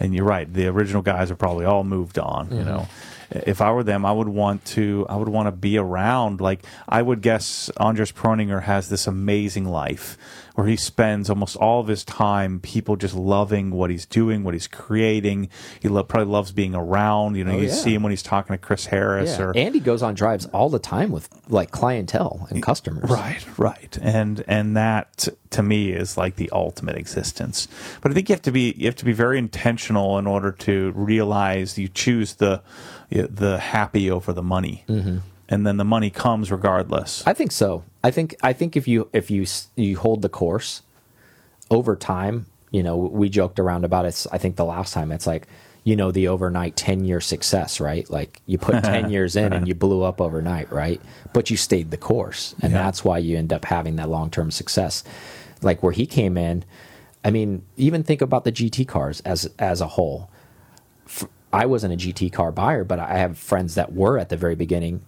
[0.00, 2.68] and you're right, the original guys are probably all moved on, you mm-hmm.
[2.68, 2.88] know.
[3.30, 6.40] If I were them, I would want to, I would want to be around.
[6.40, 10.16] Like, I would guess Andreas Preuninger has this amazing life
[10.54, 14.54] where he spends almost all of his time, people just loving what he's doing, what
[14.54, 15.48] he's creating.
[15.78, 17.36] He lo- probably loves being around.
[17.36, 17.72] You know, Oh, you yeah.
[17.74, 19.44] see him when he's talking to Chris Harris Yeah.
[19.44, 23.08] or Andy goes on drives all the time with like clientele and customers.
[23.08, 27.68] Right, right, and and that to me is like the ultimate existence.
[28.00, 30.50] But I think you have to be you have to be very intentional in order
[30.50, 32.62] to realize you choose the
[33.10, 35.18] the happy over the money, mm-hmm.
[35.48, 37.26] and then the money comes regardless.
[37.26, 37.84] I think so.
[38.04, 39.46] I think I think if you if you
[39.76, 40.82] you hold the course
[41.70, 44.26] over time, you know, we joked around about it.
[44.32, 45.46] I think the last time it's like,
[45.84, 48.08] you know, the overnight ten year success, right?
[48.10, 51.00] Like you put ten years in and you blew up overnight, right?
[51.32, 52.82] But you stayed the course, and Yeah.
[52.82, 55.02] that's why you end up having that long term success.
[55.62, 56.64] Like where he came in,
[57.24, 60.30] I mean, even think about the GT cars as as a whole.
[61.06, 64.36] F- I wasn't a GT car buyer, but I have friends that were at the
[64.36, 65.00] very beginning.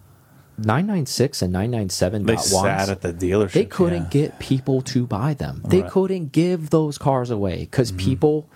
[0.57, 3.51] 996 and 997 They sat at the dealership.
[3.53, 4.09] they couldn't yeah.
[4.09, 5.61] get people to buy them.
[5.67, 5.91] They Right.
[5.91, 7.97] couldn't give those cars away because Mm-hmm.
[8.05, 8.47] people,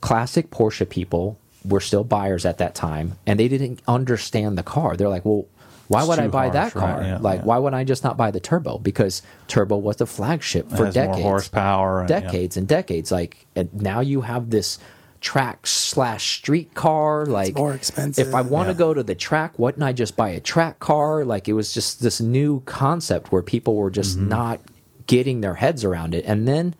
[0.00, 4.96] classic Porsche people, were still buyers at that time, and they didn't understand the car.
[4.96, 5.46] They're like, well.
[5.88, 6.94] Why It's would I buy that harsh, right?
[6.96, 7.02] car?
[7.02, 7.44] Yeah, like, yeah.
[7.44, 8.78] why would I just not buy the turbo?
[8.78, 12.00] Because turbo was the flagship for decades more horsepower.
[12.00, 13.12] and- decades and decades.
[13.12, 14.78] Like, and now you have this
[15.22, 17.24] track slash street car.
[17.24, 18.28] Like, more expensive.
[18.28, 18.78] If I want to Yeah.
[18.78, 21.24] go to the track, why didn't I just buy a track car?
[21.24, 24.28] Like, it was just this new concept where people were just Mm-hmm.
[24.28, 24.60] not
[25.06, 26.24] getting their heads around it.
[26.26, 26.74] And then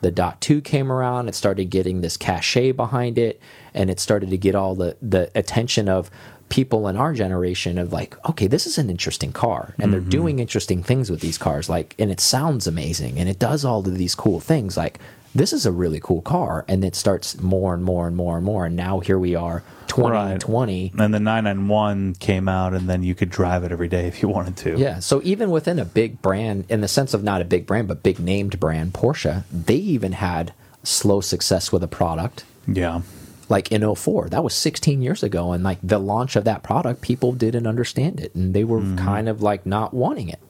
[0.00, 1.28] the dot two came around.
[1.28, 3.40] It started getting this cachet behind it,
[3.72, 6.10] and it started to get all the the attention of
[6.48, 10.10] people in our generation of like okay this is an interesting car and they're Mm-hmm.
[10.10, 13.78] doing interesting things with these cars like and it sounds amazing and it does all
[13.80, 14.98] of these cool things like
[15.34, 18.44] this is a really cool car and it starts more and more and more and
[18.44, 19.62] more and now here we are
[19.92, 24.22] 2020 And the 991 came out, and then you could drive it every day if
[24.22, 24.78] you wanted to.
[24.78, 25.00] Yeah.
[25.00, 28.02] So even within a big brand, in the sense of not a big brand, but
[28.02, 32.44] big named brand, Porsche, they even had slow success with a product.
[32.66, 33.02] Yeah.
[33.50, 35.52] Like in 04, that was 16 years ago.
[35.52, 38.34] And like the launch of that product, people didn't understand it.
[38.34, 38.96] And they were mm-hmm.
[38.96, 40.40] kind of like not wanting it.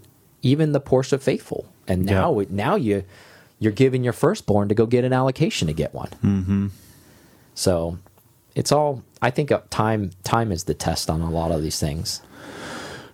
[0.42, 1.66] Even the Porsche faithful.
[1.88, 3.02] And now, it now you,
[3.62, 6.08] you're giving your firstborn to go get an allocation to get one.
[6.24, 6.66] Mm-hmm.
[7.54, 7.98] So
[8.56, 11.78] it's all, I think uh, time, time is the test on a lot of these
[11.78, 12.22] things.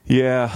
[0.07, 0.51] Yeah,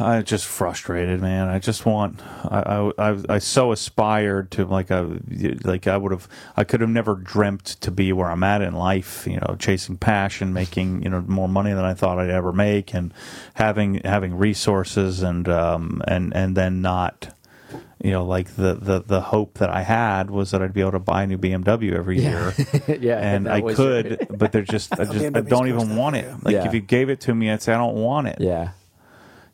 [0.00, 1.46] I just frustrated, man.
[1.46, 2.20] I just want.
[2.44, 5.20] I I, I, I so aspired to like a
[5.62, 6.28] like I would have.
[6.56, 9.24] I could have never dreamt to be where I'm at in life.
[9.28, 12.94] You know, chasing passion, making you know more money than I thought I'd ever make,
[12.94, 13.14] and
[13.54, 17.32] having having resources and um and and then not.
[18.02, 20.92] You know, like the, the, the hope that I had was that I'd be able
[20.92, 22.52] to buy a new BMW every Yeah.
[22.86, 22.98] year.
[23.00, 23.18] yeah.
[23.18, 26.30] and that I was- could, but they're just, I just, I don't even want it.
[26.44, 26.66] Like Yeah.
[26.66, 28.36] if you gave it to me, I'd say I don't want it.
[28.38, 28.70] Yeah.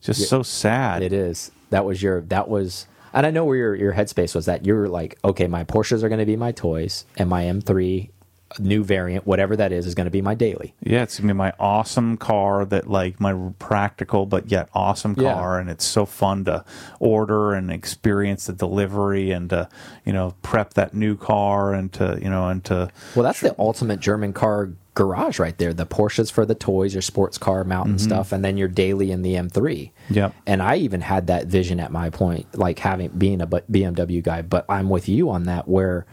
[0.00, 1.02] Just so sad.
[1.04, 1.52] It is.
[1.70, 2.20] That was your.
[2.22, 2.86] That was.
[3.14, 4.46] And I know where your your headspace was.
[4.46, 8.10] That you're like, okay, my Porsches are going to be my toys, and my M3
[8.58, 10.74] new variant, whatever that is, is going to be my daily.
[10.82, 15.34] Yeah, it's gonna be my awesome car that like my practical but yet awesome Yeah.
[15.34, 16.64] car, and it's so fun to
[17.00, 19.68] order and experience the delivery and to
[20.04, 23.54] you know prep that new car and to you know and to Well, that's the
[23.58, 25.72] ultimate German car garage right there.
[25.72, 28.06] The Porsches for the toys, your sports car mountain mm-hmm.
[28.06, 29.90] stuff, and then your daily in the M3.
[30.10, 30.32] Yeah.
[30.46, 34.42] And I even had that vision at my point, like having being a BMW guy.
[34.42, 36.06] But I'm with you on that, where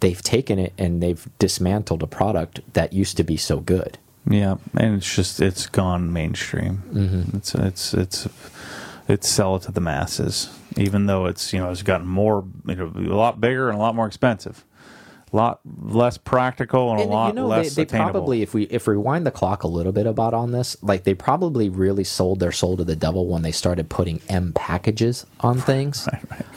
[0.00, 3.98] they've taken it and they've dismantled a product that used to be so good.
[4.28, 6.82] yeah, and it's just it's gone mainstream.
[6.92, 7.36] Mm-hmm.
[7.36, 8.28] It's it's it's
[9.08, 12.74] it's sell it to the masses, even though it's you know it's gotten more you
[12.74, 14.64] know, a lot bigger and a lot more expensive,
[15.32, 18.12] a lot less practical and, And a lot you know, less they, they attainable.
[18.12, 21.04] probably, if we if we rewind the clock a little bit about on this, like
[21.04, 25.24] they probably really sold their soul to the devil when they started putting M packages
[25.40, 26.08] on things.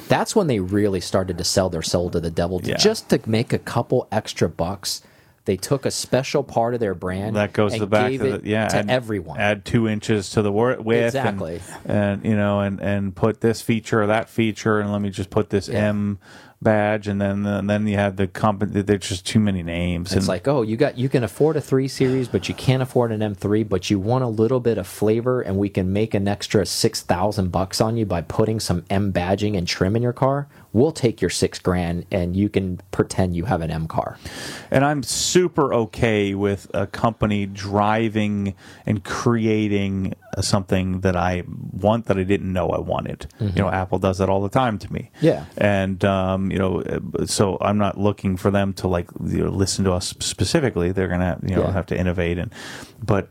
[0.10, 2.76] That's when they really started to sell their soul to the devil, Yeah.
[2.76, 5.02] just to make a couple extra bucks.
[5.46, 8.18] They took a special part of their brand that goes and to the back it
[8.20, 9.40] the yeah to add, everyone.
[9.40, 11.62] add two inches to the width and- Exactly.
[11.86, 15.32] and, you know and and put this feature or that feature and let me just
[15.32, 15.88] put this Yeah.
[15.88, 16.20] m
[16.62, 18.82] badge, and then and then you have the company.
[18.82, 20.12] There's just too many names.
[20.12, 22.82] It's and, like, oh, you got you can afford a three series, but you can't
[22.82, 26.14] afford an M3, but you want a little bit of flavor, and we can make
[26.14, 30.02] an extra six thousand bucks on you by putting some M badging and trim in
[30.02, 30.48] your car.
[30.72, 34.18] We'll take your six grand, and you can pretend you have an M car.
[34.70, 38.54] And I'm super okay with a company driving
[38.86, 41.44] and creating something that I
[41.74, 43.26] want that I didn't know I wanted.
[43.40, 45.10] You know, Apple does that all the time to me.
[45.16, 45.26] Mm-hmm.
[45.26, 45.46] Yeah.
[45.58, 46.84] And um, you know,
[47.26, 50.92] so I'm not looking for them to like you know, listen to us specifically.
[50.92, 51.72] They're gonna you know Yeah.
[51.72, 52.54] have to innovate and,
[53.04, 53.30] but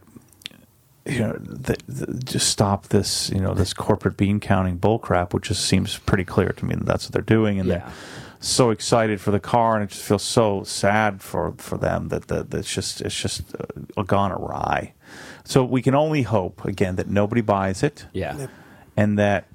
[1.08, 5.44] you know, the, the, just stop this, you know, this corporate bean counting bullcrap, which
[5.48, 7.78] just seems pretty clear to me that that's what they're doing, and Yeah.
[7.78, 7.92] they're
[8.40, 12.28] so excited for the car, and it just feels so sad for for them that
[12.28, 13.42] that that's just it's just
[13.96, 14.92] uh, gone awry.
[15.44, 18.46] So we can only hope again that nobody buys it, Yeah.
[18.96, 19.46] And that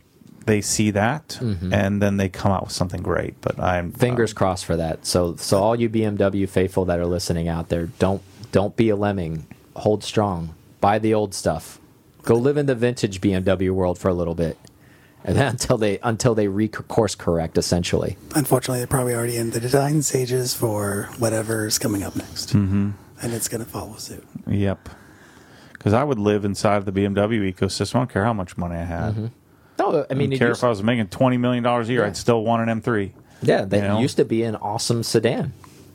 [0.45, 3.39] they see that, and then they come out with something great.
[3.39, 3.99] But I'm Mm-hmm.
[3.99, 5.06] Fingers crossed for that.
[5.06, 8.95] So, so all you BMW faithful that are listening out there, don't don't be a
[8.97, 9.45] lemming.
[9.78, 10.54] Hold strong.
[10.84, 11.79] Buy the old stuff.
[12.23, 14.57] Go live in the vintage BMW world for a little bit,
[15.23, 17.57] and then until they until they re course correct.
[17.57, 22.49] Essentially, Unfortunately, they're probably already in the design stages for whatever's coming up next.
[22.49, 22.89] Mm-hmm.
[23.21, 24.25] And it's going to follow suit.
[24.47, 24.89] Yep.
[25.71, 27.95] Because I would live inside of the BMW ecosystem.
[27.95, 29.31] I don't care how much money I had.
[29.79, 30.01] no.
[30.01, 32.01] I I mean, don't care if I was making twenty million dollars a year.
[32.01, 32.07] Yeah.
[32.07, 33.11] I'd still want an M3.
[33.41, 33.99] Yeah, they You know?
[34.01, 35.53] used to be an awesome sedan.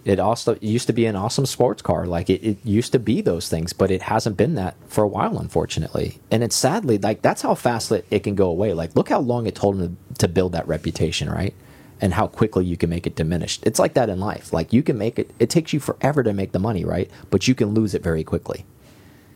[0.08, 2.06] It also it used to be an awesome sports car.
[2.06, 5.06] Like it, it used to be those things, but it hasn't been that for a
[5.06, 6.18] while, unfortunately.
[6.30, 8.72] And it's sadly like that's how fast it, it can go away.
[8.72, 11.52] Like look how long it told them to, to build that reputation, right?
[12.00, 13.64] And how quickly you can make it diminished.
[13.66, 14.50] It's like that in life.
[14.50, 15.30] Like you can make it.
[15.38, 17.10] It takes you forever to make the money, right?
[17.30, 18.64] But you can lose it very quickly.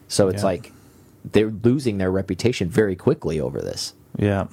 [0.09, 0.47] So it's Yeah.
[0.47, 0.73] like
[1.23, 3.93] they're losing their reputation very quickly over this.
[4.16, 4.47] Yeah.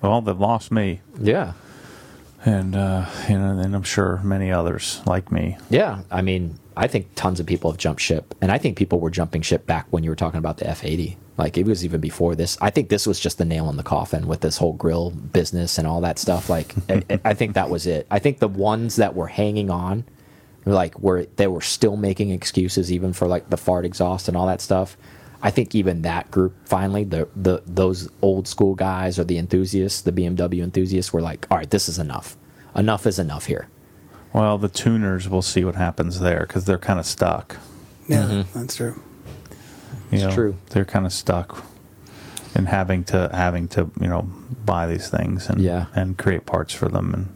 [0.00, 1.54] Well, they've lost me, Yeah.
[2.44, 5.56] And uh, you know, and I'm sure many others like me.
[5.70, 9.00] Yeah, I mean, I think tons of people have jumped ship, and I think people
[9.00, 11.16] were jumping ship back when you were talking about the F eighty.
[11.36, 12.56] Like it was even before this.
[12.60, 15.78] I think this was just the nail in the coffin with this whole grill business
[15.78, 16.48] and all that stuff.
[16.48, 18.06] Like I, I think that was it.
[18.10, 20.04] I think the ones that were hanging on,
[20.64, 24.46] like where they were still making excuses even for like the fart exhaust and all
[24.46, 24.96] that stuff.
[25.44, 30.00] I think even that group finally, the the those old school guys or the enthusiasts,
[30.00, 32.36] the BMW enthusiasts, were like, all right, this is enough.
[32.74, 33.68] Enough is enough here.
[34.32, 37.58] Well, the tuners, we'll see what happens there because they're kind of stuck.
[38.08, 38.58] Yeah, mm-hmm.
[38.58, 39.00] that's true.
[40.10, 40.56] You It's know, true.
[40.70, 41.64] They're kind of stuck
[42.56, 44.22] in having to having to you know
[44.64, 45.86] buy these things and Yeah.
[45.94, 47.28] and create parts for them and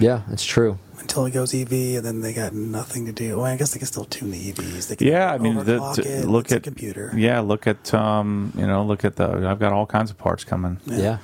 [0.00, 0.78] Yeah, it's true.
[1.12, 3.36] Until it goes EV, and then they got nothing to do.
[3.36, 4.88] Well, I guess they can still tune the EVs.
[4.88, 6.24] They can Yeah, I mean, the, overclock it.
[6.26, 7.12] look It's a at computer.
[7.14, 9.46] Yeah, look at um, you know, look at the.
[9.46, 10.80] I've got all kinds of parts coming.
[10.86, 11.18] Yeah.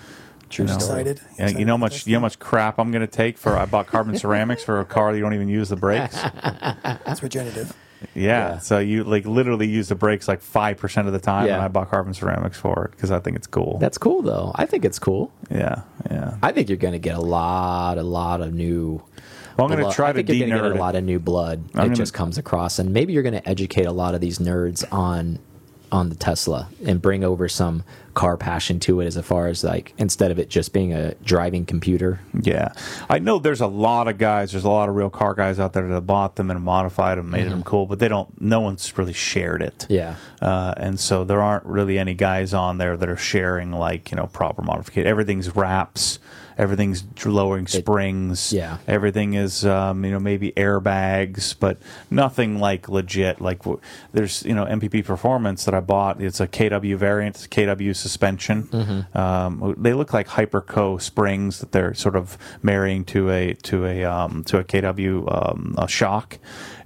[0.50, 0.74] True You know.
[0.76, 1.20] Excited.
[1.38, 3.64] Yeah, Excited you know much you know much crap I'm going to take for I
[3.64, 6.18] bought carbon ceramics for a car that you don't even use the brakes.
[7.06, 7.74] It's regenerative.
[8.14, 8.58] Yeah, Yeah.
[8.58, 11.54] so you like literally use the brakes like five percent of the time, Yeah.
[11.54, 13.78] and I bought carbon ceramics for it because I think it's cool.
[13.78, 14.52] That's cool though.
[14.54, 15.32] I think it's cool.
[15.50, 15.80] yeah,
[16.10, 16.36] yeah.
[16.42, 19.02] I think you're going to get a lot, a lot of new.
[19.58, 21.18] Well, I'm going to try I to think you're gonna get a lot of new
[21.18, 21.64] blood.
[21.74, 24.20] I'm it gonna- just comes across, and maybe you're going to educate a lot of
[24.20, 25.40] these nerds on
[25.90, 27.82] on the Tesla and bring over some
[28.12, 31.64] car passion to it, as far as like instead of it just being a driving
[31.64, 32.20] computer.
[32.38, 32.72] Yeah,
[33.08, 34.52] I know there's a lot of guys.
[34.52, 37.30] There's a lot of real car guys out there that bought them and modified them,
[37.30, 38.38] made them cool, but they don't.
[38.38, 39.86] No one's really shared it.
[39.88, 39.94] Mm-hmm.
[39.94, 40.14] Yeah.
[40.42, 44.16] uh, and so there aren't really any guys on there that are sharing like you
[44.18, 45.08] know proper modification.
[45.08, 46.18] Everything's wraps.
[46.58, 48.52] Everything's lowering springs.
[48.52, 48.78] yeah.
[48.88, 51.78] Everything is um, you know maybe airbags, but
[52.10, 53.40] nothing like legit.
[53.40, 53.80] Like w-
[54.12, 56.20] there's you know MPP Performance that I bought.
[56.20, 57.36] It's a KW variant.
[57.36, 58.64] It's KW suspension.
[58.64, 59.16] Mm-hmm.
[59.16, 64.04] Um, they look like Hyperco springs that they're sort of marrying to a to a
[64.04, 66.38] um, to a KW um, a shock,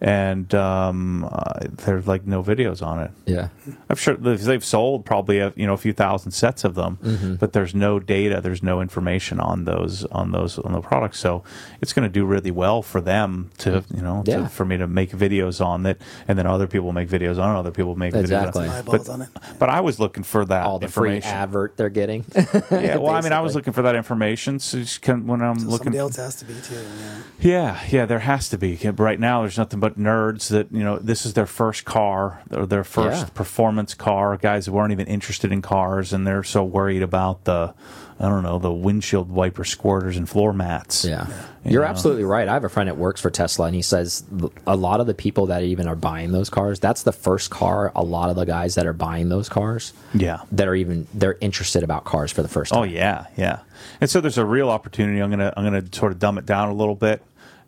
[0.02, 3.10] and um, uh, there's like no videos on it.
[3.24, 3.48] Yeah.
[3.88, 6.98] I'm sure they've they've sold probably a, you know a few thousand sets of them,
[7.02, 7.34] Mm-hmm.
[7.36, 11.20] but there's no data, there's no information on those on those on the products.
[11.20, 11.44] So
[11.80, 14.86] it's going to do really well for them to you know to, for me to
[14.88, 18.12] make videos on it, and then other people make videos on it, other people make
[18.14, 18.66] Exactly.
[18.66, 18.72] videos.
[18.72, 18.84] On it.
[18.84, 19.28] But, on it.
[19.60, 21.36] but I was looking for that All the free information.
[21.38, 22.24] advert they're getting.
[22.70, 24.58] yeah, well, I mean, I was looking for that information.
[24.58, 26.74] So just can, when I'm looking, Somebody else has to be too.
[26.74, 27.20] Yeah.
[27.40, 28.76] yeah, yeah, there has to be.
[28.96, 30.98] Right now, there's nothing but nerds that you know.
[30.98, 33.28] This is their first car or their first Yeah.
[33.34, 34.36] performance car.
[34.36, 37.74] Guys who weren't even interested in cars, and they're so worried about the
[38.20, 41.04] I don't know, the windshield wiper squirters and floor mats.
[41.04, 41.26] Yeah.
[41.64, 41.88] You You're know?
[41.88, 42.46] absolutely right.
[42.46, 44.22] I have a friend that works for Tesla, and he says
[44.64, 47.90] a lot of the people that even are buying those cars, that's the first car
[47.96, 50.42] a lot of the guys that are buying those cars Yeah.
[50.52, 52.90] that are even they're interested about cars for the first oh, time.
[52.90, 53.58] Oh yeah, yeah.
[54.00, 55.18] And so there's a real opportunity.
[55.20, 57.22] I'm gonna I'm gonna sort of dumb it down a little bit,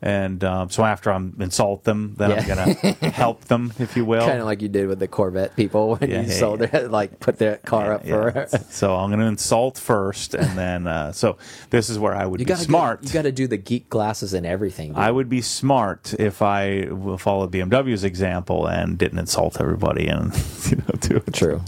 [0.05, 2.55] and um, so after I'm insult them, then I'm Yeah.
[2.55, 2.73] gonna
[3.11, 4.25] help them, if you will.
[4.25, 6.87] Kind of like you did with the Corvette people when Yeah, you yeah, sold their
[6.87, 8.31] like put their car up Yeah.
[8.45, 11.37] for so I'm gonna insult first, and then uh, so
[11.71, 13.03] this is where I would You be gotta smart.
[13.03, 14.89] you got to do the geek glasses and everything.
[14.89, 14.97] dude.
[14.97, 16.85] I would be smart if I
[17.17, 20.31] followed BMW's example and didn't insult everybody and
[20.69, 21.61] you know do it True.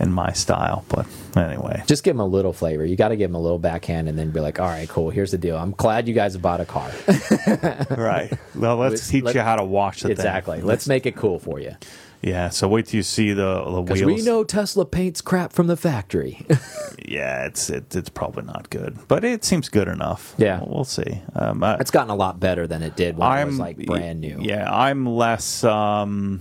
[0.00, 0.84] In my style.
[0.88, 1.06] But
[1.36, 2.84] anyway, Just give them a little flavor.
[2.84, 5.10] You got to give them a little backhand, and then be like, "All right, cool.
[5.10, 5.56] Here's the deal.
[5.56, 6.90] I'm glad you guys bought a car.
[7.90, 8.32] right.
[8.54, 10.12] Well, let's Let's- teach let- you how to wash the thing.
[10.12, 10.60] exactly.
[10.60, 11.76] Let's make it cool for you,
[12.22, 12.48] Yeah.
[12.50, 14.02] So wait till you see the the wheels.
[14.02, 16.44] we know Tesla paints crap from the factory.
[17.06, 20.34] Yeah, it's it, it's probably not good, but it seems good enough.
[20.38, 20.60] Yeah.
[20.60, 21.20] we'll, we'll see.
[21.34, 23.76] Um, I, it's gotten a lot better than it did when I'm it was like
[23.84, 24.38] brand new.
[24.40, 25.62] Yeah, I'm less.
[25.64, 26.40] Um,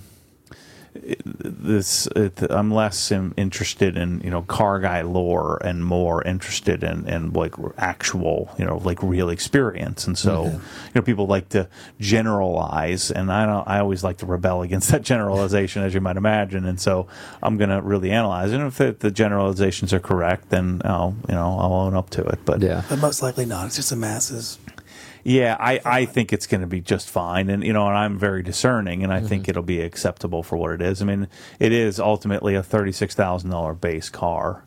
[0.95, 6.83] this it, I'm less in, interested in you know car guy lore and more interested
[6.83, 10.55] in, in like actual you know like real experience and so Mm-hmm.
[10.55, 11.67] you know people like to
[11.99, 16.17] generalize and I don't I always like to rebel against that generalization as you might
[16.17, 17.07] imagine and so
[17.41, 21.57] I'm gonna really analyze and if the, the generalizations are correct then I'll you know
[21.59, 22.83] I'll own up to it but Yeah.
[22.89, 23.65] But most likely not.
[23.67, 24.57] It's just the masses.
[25.23, 28.17] Yeah, I, I think it's going to be just fine, and you know, and I'm
[28.19, 29.27] very discerning, and I Mm-hmm.
[29.27, 31.01] think it'll be acceptable for what it is.
[31.01, 31.27] I mean,
[31.59, 34.63] it is ultimately a thirty-six thousand dollar base car,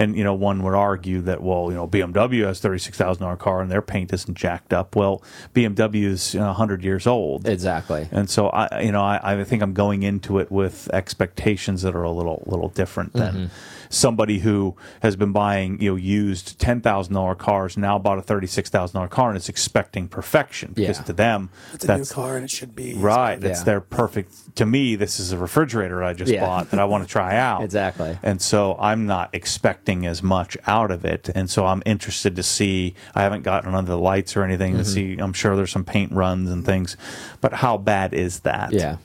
[0.00, 3.36] and you know, one would argue that well, you know, BMW has thirty-six thousand dollar
[3.36, 4.96] car and their paint isn't jacked up.
[4.96, 5.22] Well,
[5.54, 8.08] BMW is you know, hundred years old, Exactly.
[8.10, 11.94] and so I, you know, I, I think I'm going into it with expectations that
[11.94, 13.44] are a little, little different than Mm-hmm.
[13.90, 18.22] somebody who has been buying, you know, used ten thousand dollar cars, now bought a
[18.22, 21.04] thirty six thousand dollar car, and is expecting perfection because Yeah.
[21.04, 23.42] to them, It's a new car and it should be right.
[23.44, 23.64] It's Yeah.
[23.64, 24.56] their perfect.
[24.56, 26.46] To me, this is a refrigerator I just Yeah.
[26.46, 27.62] bought that I want to try out.
[27.70, 28.18] Exactly.
[28.22, 31.28] And so I'm not expecting as much out of it.
[31.34, 32.94] And so I'm interested to see.
[33.14, 34.82] I haven't gotten under the lights or anything Mm-hmm.
[34.82, 35.16] to see.
[35.18, 36.96] I'm sure there's some paint runs and things,
[37.40, 38.72] but how bad is that?
[38.72, 38.96] Yeah.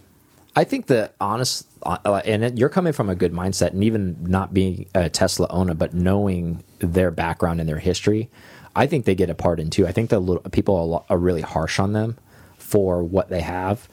[0.57, 4.53] I think the honest, uh, and you're coming from a good mindset, and even not
[4.53, 8.29] being a Tesla owner, but knowing their background and their history,
[8.73, 9.85] I think they get a part in too.
[9.85, 12.17] I think the little, people are, a lo- are really harsh on them
[12.57, 13.89] for what they have,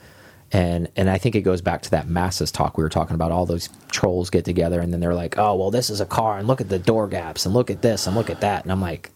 [0.53, 3.31] and and I think it goes back to that masses talk we were talking about.
[3.31, 6.37] All those trolls get together, and then they're like, "Oh, well, this is a car,
[6.37, 8.71] and look at the door gaps, and look at this, and look at that," and
[8.71, 9.09] I'm like.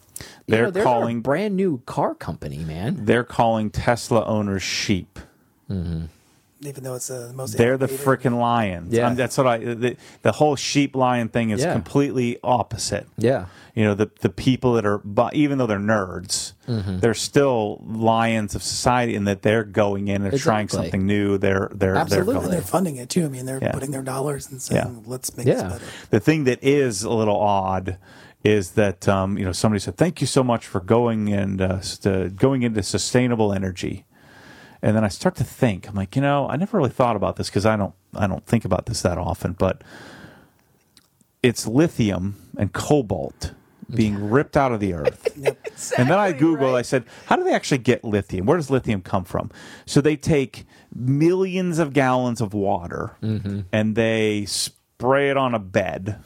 [0.48, 3.06] They're know, calling- a brand new car company, man.
[3.06, 5.20] They're calling Tesla owners sheep.
[5.70, 6.06] Mm-hmm.
[6.62, 7.58] Even though it's the most.
[7.58, 8.94] They're the freaking lions.
[8.94, 9.08] Yeah.
[9.08, 9.58] Um, that's what I.
[9.58, 11.74] The, the whole sheep lion thing is Yeah.
[11.74, 13.08] completely opposite.
[13.18, 13.46] Yeah.
[13.76, 17.00] You know, the the people that are, bu- even though they're nerds, Mm-hmm.
[17.00, 20.88] they're still lions of society, in that they're going in and trying Exactly.
[20.88, 21.38] something new.
[21.38, 22.34] They're they're Absolutely.
[22.34, 22.52] they're And going.
[22.52, 23.26] they're funding it too.
[23.26, 23.72] I mean, they're Yeah.
[23.72, 25.02] putting their dollars and saying, Yeah.
[25.06, 25.54] "Let's make Yeah.
[25.64, 27.98] this better." The thing that is a little odd
[28.44, 31.80] is that um, you know somebody said thank you so much for going and uh,
[31.82, 34.06] st- going into sustainable energy,
[34.82, 37.36] and then I start to think I'm like you know I never really thought about
[37.36, 39.84] this because I don't I don't think about this that often, but
[41.44, 43.54] it's lithium and cobalt
[43.94, 45.28] being ripped out of the earth.
[45.96, 48.48] And then I Googled, I said, how do they actually get lithium?
[48.48, 49.52] Where does lithium come from?
[49.86, 53.62] So they take millions of gallons of water Mm-hmm.
[53.72, 56.20] and they spray it on a bed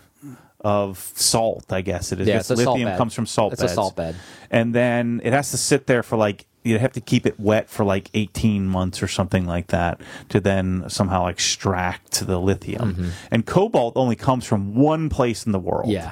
[0.62, 2.28] of salt, I guess it is.
[2.30, 4.16] Yeah, Because it's salt lithium comes from salt It's a salt bed.
[4.50, 7.70] And then it has to sit there for like, you have to keep it wet
[7.70, 10.00] for like 18 months or something like that
[10.30, 13.12] to then somehow extract the lithium.
[13.32, 15.92] And cobalt only comes from one place in the world Mm-hmm.
[15.94, 16.12] Yeah.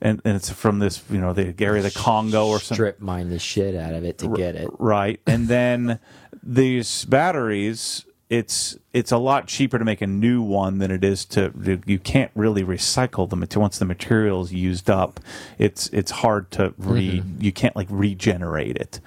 [0.00, 3.00] and, and it's from this you know the area of the Congo or something strip
[3.00, 4.68] mine the shit out of it to get it.
[4.78, 5.98] right and then
[6.42, 11.24] these batteries it's it's a lot cheaper to make a new one than it is
[11.24, 15.18] to you can't really recycle them once the material is used up
[15.58, 17.42] it's it's hard to re Mm-hmm.
[17.42, 19.00] you can't like regenerate it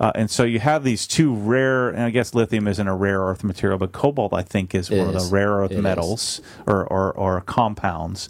[0.00, 3.20] uh, and so you have these two rare and i guess lithium isn't a rare
[3.20, 5.82] earth material but cobalt i think is It one of the rare earth It is.
[5.82, 8.28] metals or, or or compounds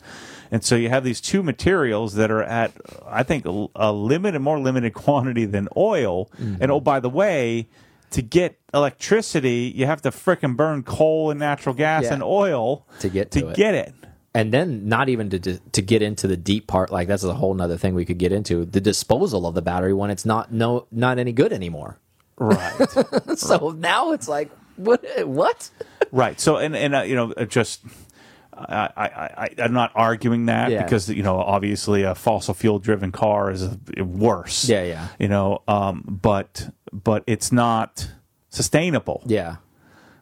[0.51, 2.71] and so you have these two materials that are at,
[3.09, 6.27] I think, a, a limited, more limited quantity than oil.
[6.41, 6.57] Mm-hmm.
[6.63, 7.67] And oh, by the way,
[8.11, 12.15] to get electricity, you have to frickin' burn coal and natural gas Yeah.
[12.15, 13.57] and oil To get to to it.
[13.57, 13.95] get it.
[14.37, 17.61] And then not even to to get into the deep part, like that's a whole
[17.61, 18.65] other thing we could get into.
[18.65, 21.99] The disposal of the battery when it's not no not any good anymore.
[22.37, 22.75] Right,
[23.37, 25.71] So now it's like what what?
[26.11, 26.41] right.
[26.41, 27.83] So and and uh, you know, uh, just
[28.57, 30.83] I, I, I, I'm not arguing that Yeah.
[30.83, 33.69] because you know obviously a fossil fuel driven car is
[33.99, 34.69] worse.
[34.69, 35.09] Yeah, yeah.
[35.19, 38.09] You know, um, but but it's not
[38.51, 39.23] sustainable.
[39.27, 39.57] Yeah.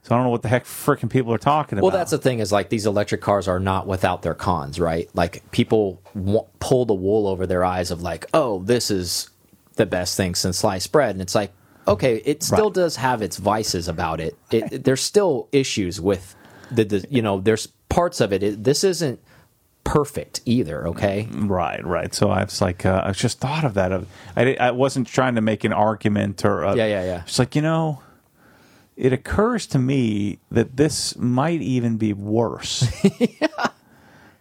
[0.05, 1.85] So I don't know what the heck freaking people are talking about.
[1.85, 5.09] Well, that's the thing is like these electric cars are not without their cons, right?
[5.15, 9.31] Like people w- pull the wool over their eyes of like, oh, this is
[9.77, 11.53] the best thing since sliced bread, and it's like,
[11.87, 12.75] okay, it still Right.
[12.75, 14.37] does have its vices about it.
[14.51, 16.35] it, it- there's still issues with
[16.73, 18.43] the, the, you know, there's parts of it.
[18.43, 19.21] it this isn't
[19.85, 20.87] perfect either.
[20.89, 21.29] Okay.
[21.33, 22.15] Right, right.
[22.15, 23.93] So I was like, uh, I just thought of that.
[24.37, 27.23] I, I wasn't trying to make an argument or, uh, Yeah, yeah, yeah.
[27.27, 28.01] It's like you know,
[28.97, 32.87] it occurs to me that this might even be worse.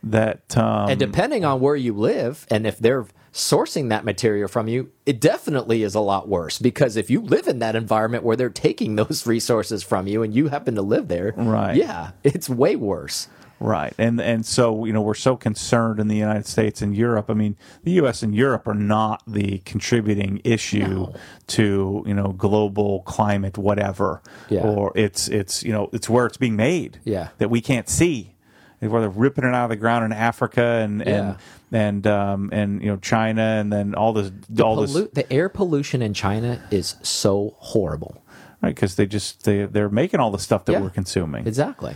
[0.03, 4.67] That um, And depending on where you live and if they're sourcing that material from
[4.67, 8.35] you, it definitely is a lot worse because if you live in that environment where
[8.35, 11.75] they're taking those resources from you and you happen to live there, Right.
[11.75, 13.27] Yeah, it's way worse.
[13.63, 17.29] Right, and and so you know we're so concerned in the United States and Europe.
[17.29, 18.23] I mean, the U.S.
[18.23, 21.07] and Europe are not the contributing issue
[21.47, 24.23] to you know global climate, whatever.
[24.49, 24.61] Yeah.
[24.63, 26.99] Or it's it's you know it's where it's being made.
[27.03, 27.29] Yeah.
[27.38, 28.33] That we can't see,
[28.79, 31.13] where they're ripping it out of the ground in Africa and Yeah.
[31.13, 31.38] and
[31.71, 36.01] and um and you know China and then all this all this the air pollution
[36.01, 38.23] in China is so horrible.
[38.61, 40.81] right because they just they they're making all the stuff that Yeah.
[40.81, 41.45] we're consuming.
[41.47, 41.95] Exactly.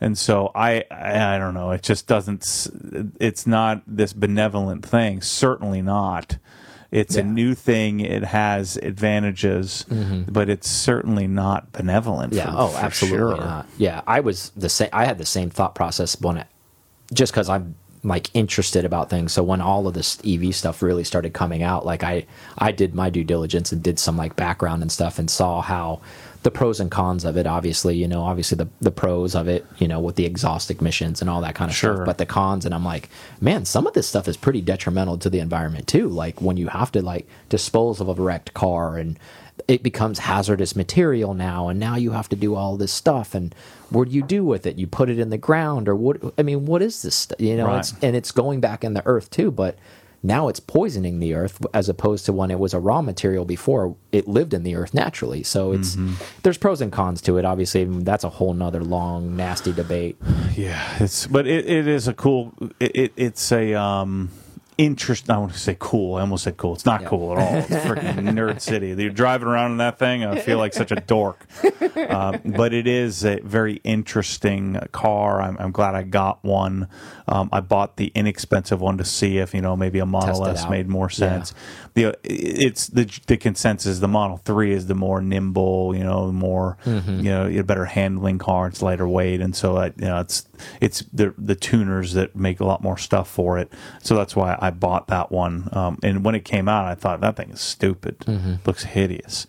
[0.00, 1.70] And so I, I I don't know.
[1.70, 2.68] It just doesn't.
[3.20, 5.22] It's not this benevolent thing.
[5.22, 6.38] Certainly not.
[6.92, 8.00] It's a new thing.
[8.00, 9.84] It has advantages,
[10.28, 12.32] but it's certainly not benevolent.
[12.32, 12.38] Mm-hmm.
[12.48, 12.52] Yeah.
[12.52, 13.36] for- oh, for absolutely sure.
[13.38, 13.66] not.
[13.78, 14.88] Yeah, I was the same.
[14.92, 16.46] I had the same thought process when it,
[17.12, 17.74] just because I'm
[18.04, 19.32] like interested about things.
[19.32, 22.94] So when all of this EV stuff really started coming out, like I I did
[22.94, 26.00] my due diligence and did some like background and stuff and saw how
[26.46, 27.44] the pros and cons of it.
[27.44, 31.20] Obviously, you know, obviously the the pros of it, you know, with the exhaust missions
[31.20, 31.96] and all that kind of Sure.
[31.96, 32.06] stuff.
[32.06, 33.08] But the cons, and I'm like,
[33.40, 36.06] man, some of this stuff is pretty detrimental to the environment too.
[36.08, 39.18] Like when you have to like dispose of a wrecked car and
[39.66, 43.52] it becomes hazardous material now and now you have to do all this stuff and
[43.90, 46.42] what do you do with it you put it in the ground or what i
[46.42, 47.78] mean what is this you know Right.
[47.78, 49.78] it's and it's going back in the earth too but
[50.26, 53.96] now it's poisoning the earth as opposed to when it was a raw material before
[54.12, 56.14] it lived in the earth naturally so it's Mm-hmm.
[56.42, 60.16] there's pros and cons to it obviously and that's a whole nother long nasty debate
[60.56, 62.52] Yeah, it's but it, it is a cool.
[62.80, 64.30] It it's a um
[64.78, 65.30] interest.
[65.30, 66.16] I want to say cool.
[66.16, 66.74] I almost said cool.
[66.74, 67.08] It's not Yeah.
[67.08, 67.54] cool at all.
[67.56, 68.88] It's freaking nerd city.
[68.88, 70.24] You're driving around in that thing.
[70.24, 71.46] I feel like such a dork.
[71.96, 75.40] Um, but it is a very interesting car.
[75.40, 76.88] I'm, I'm glad I got one.
[77.28, 80.64] Um, I bought the inexpensive one to see if you know maybe a Model S
[80.64, 80.70] out.
[80.70, 81.16] made more Yeah.
[81.16, 81.54] sense.
[81.94, 83.98] The it's the the consensus.
[84.00, 85.94] The Model Three is the more nimble.
[85.96, 87.16] You know, more Mm-hmm.
[87.18, 88.66] you know, a better handling car.
[88.68, 90.46] It's lighter weight, and so I, you know, it's
[90.80, 93.72] it's the the tuners that make a lot more stuff for it.
[94.02, 95.68] So that's why I bought that one.
[95.72, 98.18] Um, and when it came out, I thought that thing is stupid.
[98.20, 98.54] Mm-hmm.
[98.66, 99.46] Looks hideous.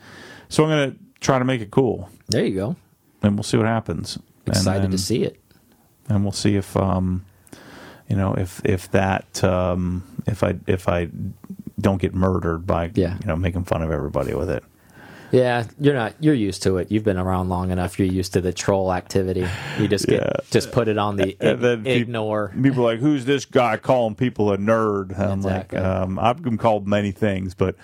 [0.50, 2.76] So I'm gonna try to make it cool, there you go
[3.24, 4.18] and we'll see what happens.
[4.46, 5.40] And excited then- to see it
[6.10, 7.26] and we'll see if um,
[8.08, 11.10] you know if if that um, if I if I
[11.80, 13.18] don't get murdered by Yeah.
[13.22, 14.64] you know making fun of everybody with it.
[15.32, 16.14] Yeah, you're not.
[16.20, 16.92] You're used to it.
[16.92, 18.00] You've been around long enough.
[18.00, 19.46] You're used to the troll activity.
[19.80, 20.32] You just get Yeah.
[20.52, 22.54] just put it on the And then ig- peop- ignore.
[22.62, 25.80] People are like, "Who's this guy calling people a nerd?" I'm Exactly.
[25.80, 27.76] like, um, "I've been called many things, but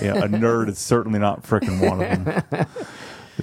[0.00, 2.66] yeah, a nerd is certainly not freaking one of them."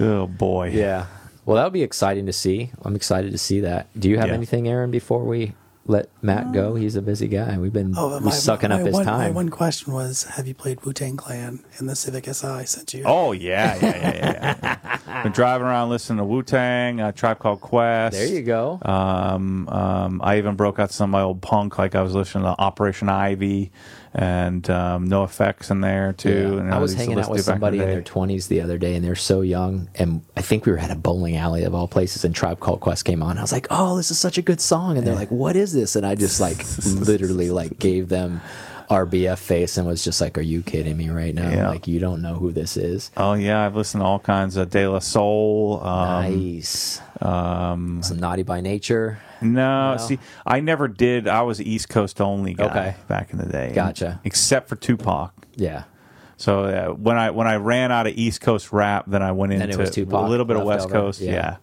[0.00, 1.06] oh boy, Yeah.
[1.46, 2.70] Well, that would be exciting to see.
[2.84, 3.88] I'm excited to see that.
[3.98, 4.34] Do you have Yeah.
[4.34, 5.52] anything, Aaron, before we
[5.90, 6.74] let Matt go?
[6.76, 7.58] He's a busy guy.
[7.58, 10.54] We've been Oh, but we're sucking up his one, My one question was: Have you
[10.54, 13.02] played Wu Tang Clan in the Civic Si sent you?
[13.04, 14.56] Oh yeah, yeah, yeah, yeah.
[14.62, 15.22] yeah.
[15.24, 18.16] Been driving around listening to Wu Tang, uh, Tribe Called Quest.
[18.16, 18.78] there you go.
[18.82, 22.44] Um, um, I even broke out some of my old punk, like I was listening
[22.44, 23.72] to Operation Ivy
[24.12, 26.54] and um, NOFX in there too.
[26.54, 26.60] Yeah.
[26.60, 29.04] And I was hanging out with somebody in the their 20s the other day, and
[29.04, 29.88] they're so young.
[29.94, 32.80] And I think we were at a bowling alley of all places, and Tribe Called
[32.80, 33.38] Quest came on.
[33.38, 35.72] I was like, "Oh, this is such a good song!" And they're like, "What is
[35.72, 38.40] this?" And I just like literally like gave them
[38.90, 41.48] our BF face and was just like, "Are you kidding me right now?
[41.48, 41.68] Yeah.
[41.68, 44.68] Like you don't know who this is?" Oh yeah, I've listened to all kinds of
[44.70, 45.80] De La Soul.
[45.82, 46.08] Um,
[46.50, 47.00] nice.
[47.22, 49.18] Um, Some naughty by nature.
[49.40, 49.96] No, No?
[49.96, 51.28] see, I never did.
[51.28, 52.94] I was East Coast only guy Okay.
[53.08, 53.72] back in the day.
[53.74, 54.20] Gotcha.
[54.24, 55.32] Except for Tupac.
[55.56, 55.84] Yeah.
[56.36, 59.52] So uh, when I when I ran out of East Coast rap, then I went
[59.52, 61.32] into a little bit of West Coast, yeah.
[61.32, 61.56] yeah.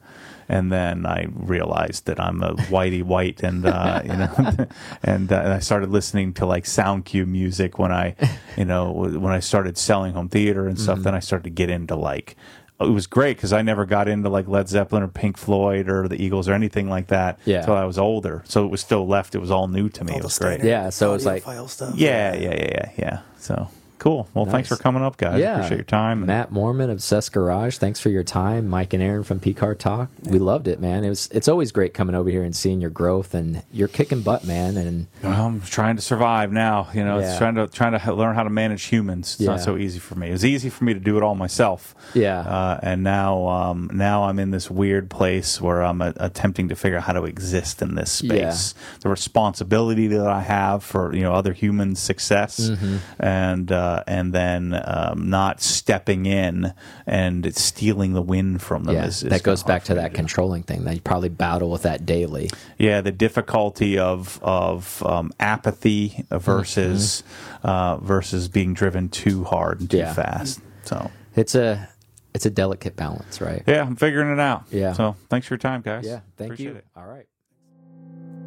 [0.49, 4.29] And then I realized that I'm a whitey white, and uh, you know,
[5.03, 8.15] and, uh, and I started listening to like sound cue music when I,
[8.57, 10.83] you know, when I started selling home theater and Mm-hmm.
[10.83, 10.99] stuff.
[10.99, 12.35] Then I started to get into like
[12.79, 16.07] it was great because I never got into like Led Zeppelin or Pink Floyd or
[16.07, 17.59] the Eagles or anything like that Yeah.
[17.59, 18.43] until I was older.
[18.45, 19.33] So it was still left.
[19.33, 20.13] It was all new to me.
[20.13, 20.63] All it was great.
[20.63, 21.95] Yeah, so it's like- audiophile stuff.
[21.95, 23.19] Yeah, yeah, yeah, yeah, yeah.
[23.39, 23.67] So
[23.99, 24.27] cool.
[24.33, 25.39] Well, thanks for coming up, guys.
[25.39, 25.55] Yeah.
[25.55, 26.25] Appreciate your time.
[26.25, 28.67] Matt Moreman of Cess Garage, thanks for your time.
[28.67, 30.09] Mike and Aaron from P-Car Talk.
[30.23, 31.03] We loved it, man.
[31.03, 34.21] It was it's always great coming over here and seeing your growth and you're kicking
[34.21, 34.77] butt, man.
[34.77, 36.87] And Well, I'm trying to survive now.
[36.93, 37.37] You know, Yeah.
[37.37, 39.33] trying to trying to learn how to manage humans.
[39.33, 39.51] It's Yeah.
[39.51, 40.29] not so easy for me.
[40.29, 41.95] It was easy for me to do it all myself.
[42.13, 42.39] Yeah.
[42.39, 46.75] Uh, and now, um, now I'm in this weird place where I'm uh, attempting to
[46.75, 48.51] figure out how to exist in this Yeah.
[48.51, 48.75] space.
[49.01, 52.97] The responsibility that I have for you know other humans' success, Mm-hmm.
[53.19, 56.73] and uh, and then um, not stepping in
[57.05, 58.95] and stealing the win from them.
[58.95, 60.15] yeah, is, is that goes back to that do.
[60.15, 60.83] controlling thing.
[60.85, 62.49] That you probably battle with that daily.
[62.77, 67.23] Yeah, the difficulty of of um, apathy versus
[67.63, 70.05] uh, versus being driven too hard and too Mm-hmm.
[70.07, 70.13] Yeah.
[70.13, 70.59] fast.
[70.83, 71.89] So It's a
[72.33, 73.63] it's a delicate balance, right?
[73.67, 74.65] yeah, I'm figuring it out.
[74.71, 74.93] Yeah.
[74.93, 76.05] So thanks for your time, guys.
[76.05, 76.19] Yeah.
[76.37, 76.77] Thank Appreciate you.
[76.77, 76.85] It.
[76.95, 77.25] All right.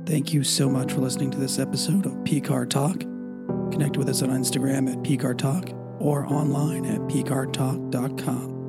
[0.06, 3.19] Thank you so much for listening to this episode of PCAR Talk.
[3.72, 8.59] Connect with us on Instagram at PCAR or online at PCARTalk.com.